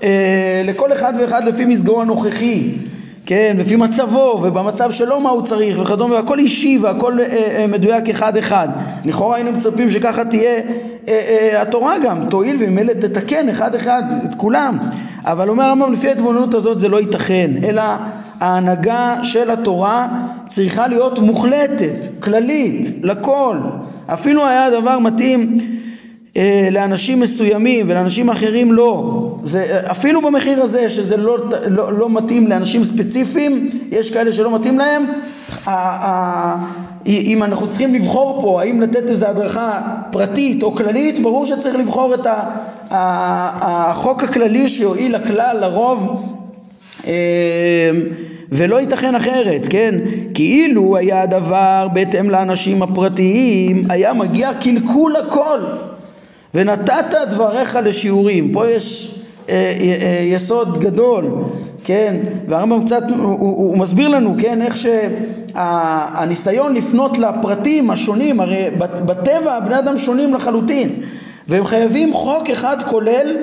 אה, 0.03 0.63
לכל 0.65 0.93
אחד 0.93 1.13
ואחד 1.21 1.45
לפי 1.45 1.65
מסגור 1.65 2.01
הנוכחי, 2.01 2.71
כן, 3.27 3.57
לפי 3.59 3.77
מצבו 3.77 4.41
ובמצב 4.43 4.91
שלו 4.91 5.21
מה 5.21 5.31
הוא 5.31 5.43
צריך 5.43 5.81
וכדומה, 5.81 6.15
והכל 6.15 6.39
אישי 6.39 6.79
והכל 6.83 7.21
אה, 7.21 7.27
אה, 7.27 7.67
מדויק 7.67 8.09
אחד 8.09 8.37
אחד. 8.37 8.69
לכאורה 9.05 9.37
היינו 9.37 9.53
מצפים 9.53 9.91
שככה 9.91 10.25
תהיה 10.25 10.51
אה, 10.51 10.61
אה, 11.09 11.63
התורה 11.63 11.99
גם, 11.99 12.25
תועיל 12.31 12.57
וממילא 12.61 12.93
תתקן 12.93 13.49
אחד 13.49 13.75
אחד 13.75 14.03
את 14.25 14.35
כולם. 14.35 14.79
אבל 15.25 15.49
אומר 15.49 15.65
הרמב"ם 15.65 15.93
לפי 15.93 16.09
ההתבוננות 16.09 16.55
הזאת 16.55 16.79
זה 16.79 16.89
לא 16.89 17.01
ייתכן, 17.01 17.51
אלא 17.65 17.83
ההנהגה 18.41 19.17
של 19.23 19.51
התורה 19.51 20.09
צריכה 20.49 20.89
להיות 20.89 21.19
מוחלטת, 21.19 21.97
כללית, 22.21 22.99
לכל. 23.03 23.57
אפילו 24.07 24.47
היה 24.47 24.65
הדבר 24.65 24.99
מתאים 24.99 25.59
אה, 26.37 26.69
לאנשים 26.71 27.21
מסוימים 27.21 27.87
ולאנשים 27.89 28.31
אחרים 28.31 28.73
לא. 28.73 29.21
זה, 29.43 29.81
אפילו 29.91 30.23
במחיר 30.23 30.63
הזה 30.63 30.89
שזה 30.89 31.17
לא, 31.17 31.39
לא, 31.67 31.93
לא 31.93 32.11
מתאים 32.11 32.47
לאנשים 32.47 32.85
ספציפיים, 32.85 33.71
יש 33.91 34.11
כאלה 34.11 34.33
שלא 34.33 34.55
מתאים 34.55 34.79
להם, 34.79 35.05
אם 37.07 37.43
אנחנו 37.43 37.69
צריכים 37.69 37.95
לבחור 37.95 38.41
פה 38.41 38.63
האם 38.63 38.81
לתת 38.81 39.11
איזו 39.11 39.27
הדרכה 39.27 39.81
פרטית 40.11 40.63
או 40.63 40.75
כללית, 40.75 41.23
ברור 41.23 41.47
שצריך 41.47 41.77
לבחור 41.77 42.15
את 42.15 42.27
החוק 42.91 44.25
הכללי 44.25 44.69
שיועיל 44.69 45.17
לכלל, 45.17 45.57
לרוב 45.61 46.34
ולא 48.53 48.81
ייתכן 48.81 49.15
אחרת, 49.15 49.67
כן? 49.71 49.95
כאילו 50.35 50.97
היה 50.97 51.23
הדבר 51.23 51.89
בהתאם 51.93 52.31
לאנשים 52.31 52.83
הפרטיים, 52.83 53.85
היה 53.89 54.13
מגיע 54.13 54.51
קלקול 54.61 55.17
הכל 55.17 55.59
ונתת 56.55 57.15
דבריך 57.31 57.79
לשיעורים. 57.85 58.53
פה 58.53 58.71
יש 58.71 59.15
אה, 59.49 59.55
אה, 59.55 59.97
אה, 60.03 60.23
יסוד 60.25 60.79
גדול, 60.79 61.25
כן? 61.85 62.17
והרמב"ם 62.49 62.85
קצת, 62.85 63.03
הוא, 63.11 63.19
הוא, 63.19 63.39
הוא 63.39 63.79
מסביר 63.79 64.09
לנו, 64.09 64.35
כן? 64.39 64.63
איך 64.63 64.77
שהניסיון 64.77 66.75
לפנות 66.75 67.19
לפרטים 67.19 67.91
השונים, 67.91 68.41
הרי 68.41 68.67
בטבע 68.79 69.61
בני 69.61 69.79
אדם 69.79 69.99
שונים 69.99 70.35
לחלוטין 70.35 70.89
והם 71.49 71.65
חייבים 71.65 72.13
חוק 72.13 72.51
אחד 72.51 72.77
כולל 72.87 73.37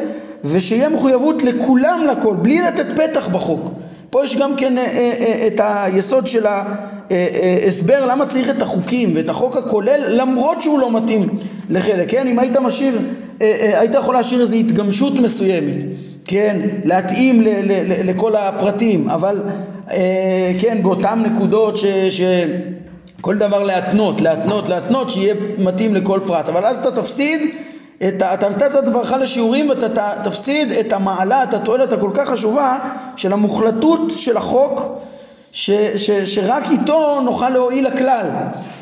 ושיהיה 0.44 0.90
מחויבות 0.90 1.44
לכולם 1.44 2.04
לכל, 2.12 2.36
בלי 2.42 2.62
לתת 2.62 3.00
פתח 3.00 3.28
בחוק. 3.28 3.72
פה 4.10 4.24
יש 4.26 4.36
גם 4.36 4.56
כן 4.56 4.78
אה, 4.78 4.84
אה, 4.86 5.12
אה, 5.22 5.48
את 5.48 5.62
היסוד 5.64 6.28
של 6.28 6.46
ההסבר 6.46 8.06
למה 8.06 8.26
צריך 8.26 8.50
את 8.50 8.62
החוקים 8.62 9.12
ואת 9.16 9.30
החוק 9.30 9.58
הכולל 9.58 10.02
למרות 10.08 10.62
שהוא 10.62 10.80
לא 10.80 10.96
מתאים 10.98 11.30
לחלק, 11.70 12.12
כן? 12.12 12.28
אם 12.28 12.40
היית 12.40 12.58
משאיר, 12.58 13.00
היית 13.40 13.94
יכול 13.94 14.14
להשאיר 14.16 14.42
איזו 14.42 14.56
התגמשות 14.56 15.14
מסוימת, 15.14 15.78
כן? 16.26 16.60
להתאים 16.86 17.42
ל- 17.42 17.48
ל- 17.48 17.92
ל- 17.92 18.10
לכל 18.10 18.36
הפרטים, 18.36 19.10
אבל 19.10 19.42
כן, 20.60 20.78
באותן 20.84 21.24
נקודות 21.26 21.78
ש... 21.78 21.86
ש- 21.86 22.22
כל 23.22 23.38
דבר 23.38 23.64
להתנות, 23.64 24.22
להתנות, 24.22 24.70
להתנות, 24.70 25.10
שיהיה 25.10 25.34
מתאים 25.58 25.96
לכל 25.96 26.20
פרט, 26.26 26.50
אבל 26.50 26.66
אז 26.66 26.80
אתה 26.80 26.92
תפסיד 26.92 27.42
את 28.08 28.22
ה, 28.22 28.34
אתה 28.34 28.50
נתת 28.50 28.76
דברך 28.86 29.12
לשיעורים 29.12 29.70
ואתה 29.70 30.14
תפסיד 30.24 30.72
את 30.72 30.94
המעלה, 30.94 31.44
את 31.44 31.54
התועלת 31.54 31.94
הכל 31.94 32.12
כך 32.14 32.30
חשובה 32.30 32.78
של 33.16 33.34
המוחלטות 33.34 34.02
של 34.10 34.38
החוק 34.38 35.02
ש, 35.52 35.72
ש, 35.96 36.12
שרק 36.12 36.64
איתו 36.72 37.22
נוכל 37.22 37.50
להועיל 37.50 37.88
לכלל 37.88 38.26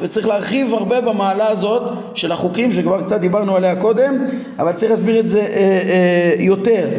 וצריך 0.01 0.27
להרחיב 0.27 0.73
הרבה 0.73 1.01
במעלה 1.01 1.47
הזאת 1.47 1.91
של 2.15 2.31
החוקים 2.31 2.73
שכבר 2.73 3.01
קצת 3.01 3.19
דיברנו 3.19 3.55
עליה 3.55 3.75
קודם 3.75 4.25
אבל 4.59 4.71
צריך 4.71 4.91
להסביר 4.91 5.19
את 5.19 5.29
זה 5.29 5.39
אה, 5.39 5.45
אה, 5.45 6.33
יותר. 6.39 6.89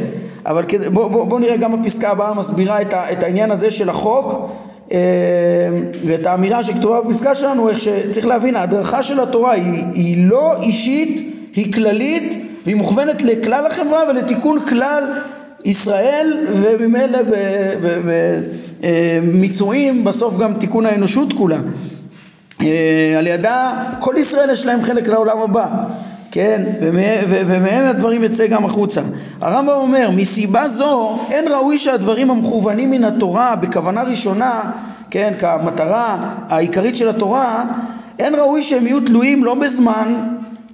אבל 0.47 0.65
בואו 0.93 1.11
בוא, 1.11 1.25
בוא 1.25 1.41
נראה 1.41 1.57
גם 1.57 1.75
הפסקה 1.75 2.11
הבאה 2.11 2.35
מסבירה 2.35 2.83
את, 2.83 2.93
ה, 2.93 3.13
את 3.13 3.23
העניין 3.23 3.51
הזה 3.51 3.71
של 3.71 3.89
החוק 3.89 4.51
אה, 4.93 4.99
ואת 6.05 6.27
האמירה 6.27 6.65
שכתובה 6.65 7.01
בפסקה 7.01 7.35
שלנו 7.35 7.69
איך 7.69 7.79
שצריך 7.79 8.27
להבין 8.27 8.57
ההדרכה 8.57 9.03
של 9.03 9.21
התורה 9.21 9.53
היא, 9.53 9.85
היא 9.95 10.27
לא 10.27 10.55
אישית 10.63 11.40
היא 11.55 11.73
כללית 11.73 12.45
והיא 12.65 12.77
מוכוונת 12.77 13.23
לכלל 13.23 13.67
החברה 13.67 14.03
ולתיקון 14.11 14.67
כלל 14.67 15.05
ישראל 15.65 16.47
וממילא 16.53 17.19
במיצויים 18.83 20.05
בסוף 20.05 20.39
גם 20.39 20.55
תיקון 20.55 20.87
האנושות 20.87 21.33
כולה. 21.33 21.59
אה, 22.63 23.15
על 23.19 23.27
ידה 23.27 23.85
כל 23.99 24.15
ישראל 24.19 24.51
יש 24.51 24.67
להם 24.67 24.83
חלק 24.83 25.09
לעולם 25.09 25.39
הבא, 25.39 25.67
כן, 26.31 26.63
ומהם 27.29 27.89
הדברים 27.89 28.25
יצא 28.25 28.47
גם 28.47 28.65
החוצה. 28.65 29.01
הרמב"ם 29.41 29.73
אומר, 29.73 30.11
מסיבה 30.17 30.69
זו 30.69 31.19
אין 31.31 31.45
ראוי 31.49 31.79
שהדברים 31.79 32.31
המכוונים 32.31 32.91
מן 32.91 33.05
התורה 33.05 33.57
בכוונה 33.57 34.03
ראשונה, 34.03 34.71
כן, 35.11 35.33
כמטרה 35.39 36.19
העיקרית 36.49 36.97
של 36.97 37.09
התורה, 37.09 37.65
אין 38.19 38.35
ראוי 38.35 38.63
שהם 38.63 38.87
יהיו 38.87 39.01
תלויים 39.01 39.45
לא 39.45 39.55
בזמן 39.55 40.15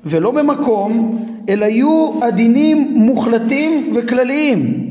ולא 0.06 0.30
במקום, 0.30 1.26
אלא 1.48 1.64
יהיו 1.64 2.10
הדינים 2.22 2.94
מוחלטים 2.96 3.92
וכלליים. 3.94 4.88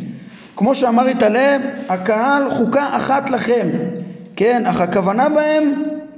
כמו 0.55 0.75
שאמר 0.75 1.09
יתעלה, 1.09 1.57
הקהל 1.89 2.49
חוקה 2.49 2.87
אחת 2.95 3.29
לכם, 3.29 3.67
כן, 4.35 4.63
אך 4.65 4.81
הכוונה 4.81 5.29
בהם 5.29 5.63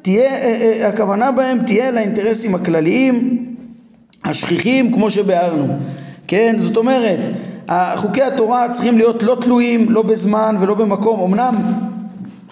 תהיה, 0.02 0.30
אה, 0.30 0.82
אה, 0.82 0.88
הכוונה 0.88 1.32
בהם 1.32 1.58
תהיה 1.66 1.92
לאינטרסים 1.92 2.56
הכלליים, 2.56 3.46
השכיחים, 4.24 4.92
כמו 4.92 5.10
שביארנו, 5.10 5.68
כן, 6.28 6.56
זאת 6.60 6.78
אומרת, 6.78 7.20
חוקי 7.96 8.22
התורה 8.22 8.70
צריכים 8.70 8.98
להיות 8.98 9.24
לא 9.24 9.38
תלויים, 9.42 9.92
לא 9.92 10.02
בזמן 10.02 10.56
ולא 10.60 10.74
במקום, 10.74 11.34
אמנם 11.34 11.56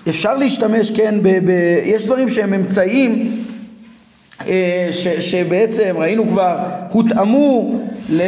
אפשר 0.09 0.35
להשתמש, 0.35 0.91
כן, 0.91 1.15
ב, 1.21 1.39
ב, 1.45 1.49
יש 1.85 2.05
דברים 2.05 2.29
שהם 2.29 2.53
אמצעים 2.53 3.11
אה, 3.11 3.54
ש, 4.91 5.07
שבעצם 5.07 5.95
ראינו 5.97 6.29
כבר 6.29 6.57
הותאמו 6.91 7.79
ל, 8.09 8.21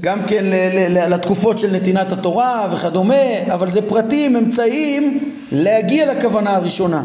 גם 0.00 0.18
כן 0.26 0.44
ל, 0.44 0.54
ל, 0.88 1.14
לתקופות 1.14 1.58
של 1.58 1.72
נתינת 1.72 2.12
התורה 2.12 2.68
וכדומה, 2.72 3.14
אבל 3.52 3.68
זה 3.68 3.82
פרטים, 3.82 4.36
אמצעים 4.36 5.32
להגיע 5.52 6.12
לכוונה 6.12 6.56
הראשונה. 6.56 7.02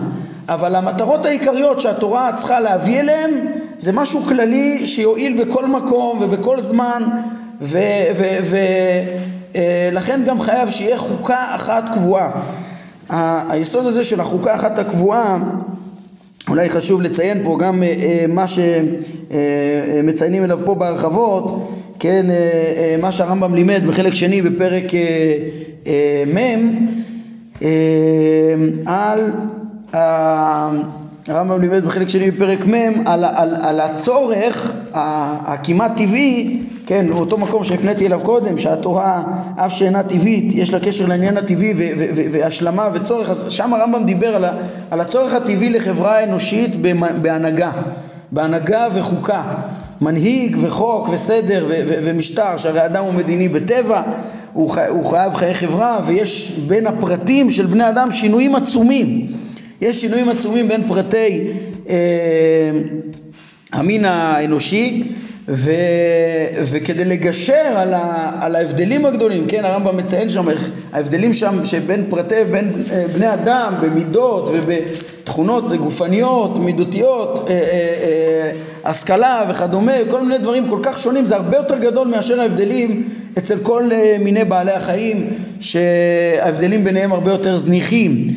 אבל 0.49 0.75
המטרות 0.75 1.25
העיקריות 1.25 1.79
שהתורה 1.79 2.31
צריכה 2.35 2.59
להביא 2.59 2.99
אליהם 2.99 3.31
זה 3.77 3.91
משהו 3.91 4.21
כללי 4.21 4.85
שיועיל 4.85 5.45
בכל 5.45 5.67
מקום 5.67 6.17
ובכל 6.21 6.59
זמן 6.59 7.03
ולכן 7.61 8.61
אה, 10.21 10.25
גם 10.25 10.39
חייב 10.39 10.69
שיהיה 10.69 10.97
חוקה 10.97 11.55
אחת 11.55 11.89
קבועה. 11.89 12.31
היסוד 13.49 13.85
הזה 13.85 14.05
של 14.05 14.21
החוקה 14.21 14.55
אחת 14.55 14.79
הקבועה 14.79 15.37
אולי 16.47 16.69
חשוב 16.69 17.01
לציין 17.01 17.43
פה 17.43 17.57
גם 17.59 17.83
אה, 17.83 17.93
אה, 17.99 18.25
מה 18.27 18.45
שמציינים 18.47 20.43
אליו 20.43 20.59
פה 20.65 20.75
בהרחבות, 20.75 21.71
כן, 21.99 22.25
אה, 22.29 22.95
מה 23.01 23.11
שהרמב"ם 23.11 23.55
לימד 23.55 23.81
בחלק 23.87 24.13
שני 24.13 24.41
בפרק 24.41 24.83
מ' 26.33 26.87
על 28.85 29.31
הרמב"ם 31.27 31.61
לימד 31.61 31.85
בחלק 31.85 32.09
שני 32.09 32.31
בפרק 32.31 32.67
מ' 32.67 33.07
על, 33.07 33.25
על, 33.25 33.55
על 33.61 33.79
הצורך 33.79 34.73
הכמעט 34.93 35.91
טבעי 35.97 36.59
כן, 36.89 37.05
אותו 37.11 37.37
מקום 37.37 37.63
שהפניתי 37.63 38.05
אליו 38.05 38.19
קודם, 38.23 38.57
שהתורה 38.57 39.23
אף 39.55 39.73
שאינה 39.73 40.03
טבעית, 40.03 40.53
יש 40.55 40.73
לה 40.73 40.79
קשר 40.79 41.05
לעניין 41.05 41.37
הטבעי 41.37 41.73
והשלמה 42.31 42.89
וצורך, 42.93 43.29
אז 43.29 43.45
שם 43.49 43.73
הרמב"ם 43.73 44.05
דיבר 44.05 44.35
על, 44.35 44.45
על 44.91 45.01
הצורך 45.01 45.33
הטבעי 45.33 45.69
לחברה 45.69 46.23
אנושית 46.23 46.75
בהנהגה, 47.21 47.71
בהנהגה 48.31 48.87
וחוקה, 48.93 49.43
מנהיג 50.01 50.57
וחוק 50.61 51.09
וסדר 51.11 51.65
ומשטר, 52.03 52.57
שהרי 52.57 52.85
אדם 52.85 53.03
הוא 53.03 53.13
מדיני 53.13 53.49
בטבע, 53.49 54.01
הוא, 54.53 54.69
חי, 54.69 54.87
הוא 54.87 55.05
חייב 55.05 55.33
חיי 55.33 55.53
חברה 55.53 55.99
ויש 56.05 56.59
בין 56.67 56.87
הפרטים 56.87 57.51
של 57.51 57.65
בני 57.65 57.89
אדם 57.89 58.11
שינויים 58.11 58.55
עצומים, 58.55 59.27
יש 59.81 60.01
שינויים 60.01 60.29
עצומים 60.29 60.67
בין 60.67 60.87
פרטי 60.87 61.47
אה, 61.89 61.95
המין 63.71 64.05
האנושי 64.05 65.03
ו, 65.49 65.71
וכדי 66.61 67.05
לגשר 67.05 67.53
על, 67.75 67.93
ה, 67.93 68.31
על 68.41 68.55
ההבדלים 68.55 69.05
הגדולים, 69.05 69.47
כן, 69.47 69.65
הרמב"ם 69.65 69.97
מציין 69.97 70.29
שם 70.29 70.49
איך 70.49 70.69
ההבדלים 70.93 71.33
שם 71.33 71.65
שבין 71.65 72.05
פרטי, 72.09 72.43
בין 72.51 72.71
אה, 72.91 73.05
בני 73.15 73.33
אדם 73.33 73.73
במידות 73.81 74.49
ובתכונות 74.53 75.73
גופניות, 75.73 76.59
מידותיות, 76.59 77.47
אה, 77.49 77.53
אה, 77.53 78.51
השכלה 78.85 79.45
וכדומה, 79.49 79.91
כל 80.09 80.21
מיני 80.21 80.37
דברים 80.37 80.67
כל 80.67 80.79
כך 80.83 80.97
שונים, 80.97 81.25
זה 81.25 81.35
הרבה 81.35 81.57
יותר 81.57 81.77
גדול 81.77 82.07
מאשר 82.07 82.41
ההבדלים 82.41 83.09
אצל 83.37 83.57
כל 83.57 83.89
מיני 84.19 84.43
בעלי 84.43 84.71
החיים, 84.71 85.27
שההבדלים 85.59 86.83
ביניהם 86.83 87.11
הרבה 87.11 87.31
יותר 87.31 87.57
זניחים. 87.57 88.27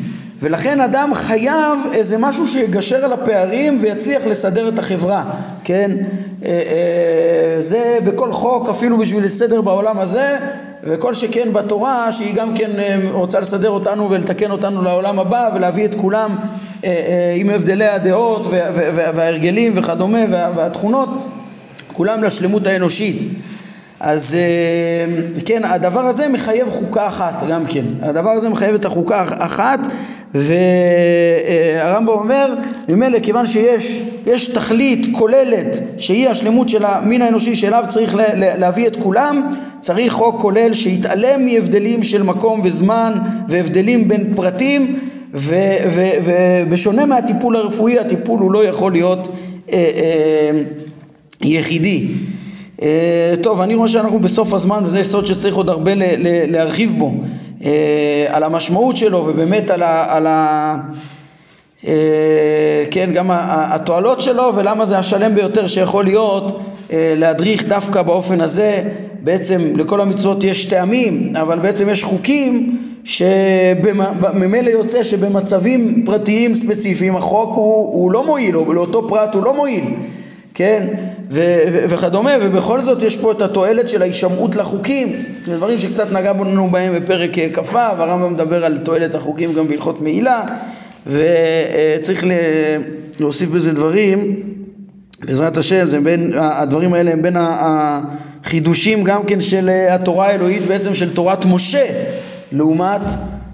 ולכן 0.43 0.81
אדם 0.81 1.15
חייב 1.15 1.79
איזה 1.93 2.19
משהו 2.19 2.47
שיגשר 2.47 3.05
על 3.05 3.13
הפערים 3.13 3.79
ויצליח 3.83 4.27
לסדר 4.27 4.69
את 4.69 4.79
החברה, 4.79 5.25
כן? 5.65 5.91
אה, 6.45 6.49
אה, 6.49 7.61
זה 7.61 7.99
בכל 8.05 8.33
חוק 8.33 8.69
אפילו 8.69 8.99
בשביל 8.99 9.25
לסדר 9.25 9.61
בעולם 9.61 9.99
הזה 9.99 10.37
וכל 10.85 11.15
שכן 11.15 11.53
בתורה 11.53 12.13
שהיא 12.13 12.35
גם 12.35 12.55
כן 12.57 12.71
אה, 12.79 12.97
רוצה 13.13 13.41
לסדר 13.41 13.71
אותנו 13.71 14.11
ולתקן 14.11 14.51
אותנו 14.51 14.83
לעולם 14.83 15.19
הבא 15.19 15.51
ולהביא 15.55 15.85
את 15.85 15.95
כולם 15.95 16.37
עם 17.37 17.51
הבדלי 17.51 17.87
הדעות 17.87 18.47
וההרגלים 18.75 19.73
וכדומה 19.77 20.19
והתכונות 20.31 21.09
כולם 21.87 22.23
לשלמות 22.23 22.67
האנושית 22.67 23.29
אז 24.01 24.37
כן, 25.45 25.65
הדבר 25.65 26.01
הזה 26.01 26.29
מחייב 26.29 26.69
חוקה 26.71 27.07
אחת 27.07 27.43
גם 27.49 27.67
כן. 27.67 27.85
הדבר 28.03 28.31
הזה 28.31 28.49
מחייב 28.49 28.75
את 28.75 28.85
החוקה 28.85 29.25
אחת 29.39 29.81
והרמב"ם 30.35 32.09
אומר, 32.09 32.55
ממילא 32.89 33.19
כיוון 33.19 33.47
שיש 33.47 34.03
יש 34.27 34.49
תכלית 34.49 35.07
כוללת 35.13 35.79
שהיא 35.99 36.29
השלמות 36.29 36.69
של 36.69 36.85
המין 36.85 37.23
האנושי 37.23 37.57
שאליו 37.57 37.85
צריך 37.89 38.17
להביא 38.37 38.87
את 38.87 38.97
כולם, 38.97 39.51
צריך 39.81 40.13
חוק 40.13 40.41
כולל 40.41 40.75
שיתעלם 40.75 41.47
מהבדלים 41.47 42.03
של 42.03 42.23
מקום 42.23 42.61
וזמן 42.65 43.13
והבדלים 43.49 44.09
בין 44.09 44.35
פרטים 44.35 44.99
ובשונה 45.35 47.07
מהטיפול 47.07 47.57
הרפואי 47.57 47.99
הטיפול 47.99 48.41
הוא 48.41 48.53
לא 48.53 48.65
יכול 48.65 48.93
להיות 48.93 49.29
אה, 49.73 49.89
אה, 49.95 50.63
יחידי. 51.43 52.07
אה, 52.83 53.35
טוב, 53.43 53.61
אני 53.61 53.75
רואה 53.75 53.89
שאנחנו 53.89 54.19
בסוף 54.19 54.55
הזמן 54.55 54.83
וזה 54.85 55.01
יסוד 55.01 55.27
שצריך 55.27 55.55
עוד 55.55 55.69
הרבה 55.69 55.93
להרחיב 56.49 56.95
בו. 56.99 57.15
אה, 57.65 58.27
על 58.29 58.43
המשמעות 58.43 58.97
שלו 58.97 59.25
ובאמת 59.27 59.71
על 59.71 59.83
ה... 59.83 60.17
על 60.17 60.27
ה 60.27 60.77
אה, 61.87 62.85
כן, 62.91 63.11
גם 63.15 63.27
התועלות 63.47 64.21
שלו 64.21 64.53
ולמה 64.57 64.87
זה 64.87 64.99
השלם 64.99 65.35
ביותר 65.35 65.67
שיכול 65.67 66.05
להיות 66.05 66.61
אה, 66.93 67.15
להדריך 67.17 67.69
דווקא 67.69 68.03
באופן 68.03 68.41
הזה. 68.41 68.83
בעצם 69.25 69.61
לכל 69.77 70.01
המצוות 70.01 70.45
יש 70.45 70.65
טעמים 70.65 71.37
אבל 71.37 71.59
בעצם 71.59 71.89
יש 71.89 72.05
חוקים 72.05 72.79
שממילא 73.05 74.71
יוצא 74.71 75.03
שבמצבים 75.03 76.03
פרטיים 76.07 76.55
ספציפיים 76.55 77.17
החוק 77.17 77.55
הוא, 77.55 77.93
הוא 77.93 78.13
לא 78.13 78.27
מועיל 78.27 78.57
או 78.57 78.73
לאותו 78.73 79.09
פרט 79.09 79.35
הוא 79.35 79.45
לא 79.45 79.55
מועיל 79.55 79.85
כן 80.55 80.87
וכדומה, 81.89 82.31
ובכל 82.41 82.81
זאת 82.81 83.03
יש 83.03 83.17
פה 83.17 83.33
את 83.33 83.43
התועלת 83.43 83.89
של 83.89 84.03
ההישמעות 84.03 84.57
לחוקים, 84.57 85.13
זה 85.45 85.57
דברים 85.57 85.79
שקצת 85.79 86.13
נגע 86.13 86.33
בנו 86.33 86.71
בהם 86.71 86.95
בפרק 86.97 87.31
כ"ו, 87.53 87.79
הרמב"ם 87.79 88.33
מדבר 88.33 88.65
על 88.65 88.79
תועלת 88.79 89.15
החוקים 89.15 89.53
גם 89.53 89.69
בהלכות 89.69 90.01
מעילה, 90.01 90.43
וצריך 91.07 92.27
להוסיף 93.21 93.51
בזה 93.51 93.73
דברים, 93.73 94.37
בעזרת 95.27 95.57
השם, 95.57 95.87
זה 95.87 96.01
בין, 96.01 96.33
הדברים 96.37 96.95
האלה 96.95 97.13
הם 97.13 97.23
בין 97.23 97.37
החידושים 97.39 99.05
גם 99.05 99.23
כן 99.25 99.41
של 99.41 99.71
התורה 99.91 100.27
האלוהית, 100.27 100.67
בעצם 100.67 100.95
של 100.95 101.15
תורת 101.15 101.45
משה, 101.45 101.87
לעומת 102.53 103.03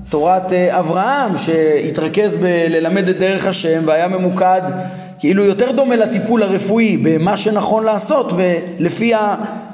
תורת 0.09 0.53
אברהם, 0.53 1.39
שהתרכז 1.39 2.37
בללמד 2.37 3.09
את 3.09 3.19
דרך 3.19 3.47
השם 3.47 3.83
והיה 3.85 4.09
ממוקד 4.09 4.63
כאילו 5.19 5.45
יותר 5.45 5.73
דומה 5.73 5.97
לטיפול 5.97 6.43
הרפואי 6.43 6.97
במה 6.97 7.37
שנכון 7.37 7.85
לעשות 7.85 8.33
לפי 8.79 9.13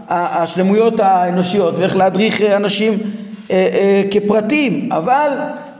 השלמויות 0.08 1.00
האנושיות 1.00 1.74
ואיך 1.78 1.96
להדריך 1.96 2.42
אנשים 2.42 2.98
אה, 3.50 3.68
אה, 3.72 4.02
כפרטים. 4.10 4.92
אבל 4.92 5.30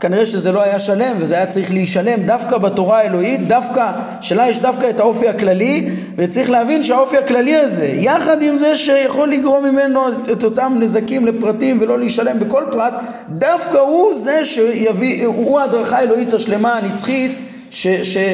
כנראה 0.00 0.27
שזה 0.27 0.53
לא 0.53 0.62
היה 0.62 0.79
שלם 0.79 1.16
וזה 1.18 1.35
היה 1.35 1.46
צריך 1.46 1.72
להישלם 1.72 2.22
דווקא 2.27 2.59
בתורה 2.59 2.98
האלוהית 2.98 3.48
דווקא 3.48 3.90
שלה 4.20 4.48
יש 4.48 4.61
דווקא 4.61 4.90
את 4.90 5.00
האופי 5.00 5.29
הכללי 5.29 5.88
וצריך 6.16 6.50
להבין 6.50 6.83
שהאופי 6.83 7.16
הכללי 7.16 7.57
הזה 7.57 7.87
יחד 7.87 8.42
עם 8.42 8.57
זה 8.57 8.77
שיכול 8.77 9.29
לגרום 9.29 9.64
ממנו 9.64 10.09
את, 10.09 10.29
את 10.33 10.44
אותם 10.44 10.77
נזקים 10.81 11.27
לפרטים 11.27 11.79
ולא 11.81 11.98
להישלם 11.98 12.40
בכל 12.40 12.62
פרט 12.72 12.94
דווקא 13.29 13.79
הוא 13.79 14.14
זה 14.14 14.44
שיביא 14.44 15.27
הוא 15.27 15.61
ההדרכה 15.61 15.98
האלוהית 15.98 16.35
השלמה 16.35 16.74
הנצחית 16.74 17.38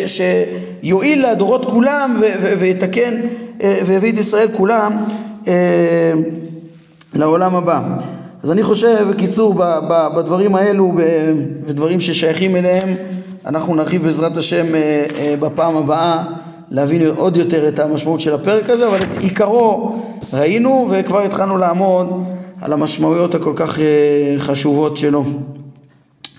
שיועיל 0.07 1.31
לדורות 1.31 1.65
כולם 1.65 2.21
ויתקן 2.59 3.21
אה, 3.63 3.75
ויביא 3.87 4.13
את 4.13 4.19
ישראל 4.19 4.49
כולם 4.53 5.05
אה, 5.49 6.13
לעולם 7.15 7.57
הבא. 7.57 7.83
אז 8.43 8.51
אני 8.51 8.63
חושב, 8.63 9.07
בקיצור, 9.11 9.55
בדברים 10.17 10.55
האלו 10.55 10.93
ודברים 11.67 12.01
ששייכים 12.01 12.57
אליהם, 12.57 12.95
אנחנו 13.47 13.75
נרחיב 13.75 14.03
בעזרת 14.03 14.37
השם 14.37 14.75
אה, 14.75 15.35
בפעם 15.41 15.77
הבאה 15.77 16.25
להבין 16.71 17.07
עוד 17.17 17.37
יותר 17.37 17.69
את 17.69 17.79
המשמעות 17.79 18.21
של 18.21 18.35
הפרק 18.35 18.71
הזה, 18.71 18.89
אבל 18.89 19.03
את 19.03 19.17
עיקרו 19.21 20.03
ראינו 20.33 20.89
וכבר 20.91 21.23
התחלנו 21.23 21.59
לעמוד 21.59 22.25
על 22.61 22.73
המשמעויות 22.73 23.35
הכל 23.35 23.53
כך 23.57 23.79
חשובות 24.39 24.97
שלו. 24.97 25.25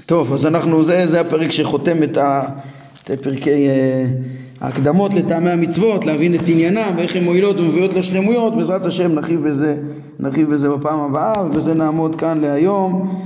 טוב, 0.06 0.34
אז 0.34 0.46
אנחנו, 0.46 0.84
זה, 0.84 1.08
זה 1.08 1.22
הפרק 1.22 1.52
שחותם 1.52 2.04
את 2.04 2.18
ה... 2.18 2.42
פרקי 3.19 3.67
אה, 3.69 4.06
ההקדמות 4.62 5.13
לטעמי 5.13 5.50
המצוות, 5.50 6.06
להבין 6.06 6.36
את 6.36 6.50
עניינם 6.50 6.91
ואיך 6.95 7.15
הן 7.15 7.24
מועילות 7.24 7.60
ומביאות 7.60 7.93
לשלמויות, 7.93 8.56
בעזרת 8.58 8.86
השם 8.86 9.12
נרחיב 9.15 9.47
בזה, 9.47 9.76
נרחיב 10.19 10.50
בזה 10.54 10.69
בפעם 10.69 11.00
הבאה 11.00 11.45
ובזה 11.45 11.74
נעמוד 11.74 12.15
כאן 12.15 12.41
להיום. 12.41 13.21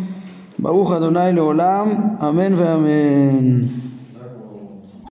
ברוך 0.60 0.94
אדוני 0.94 1.34
לעולם, 1.34 1.94
אמן 2.22 2.54
ואמן. 2.54 3.62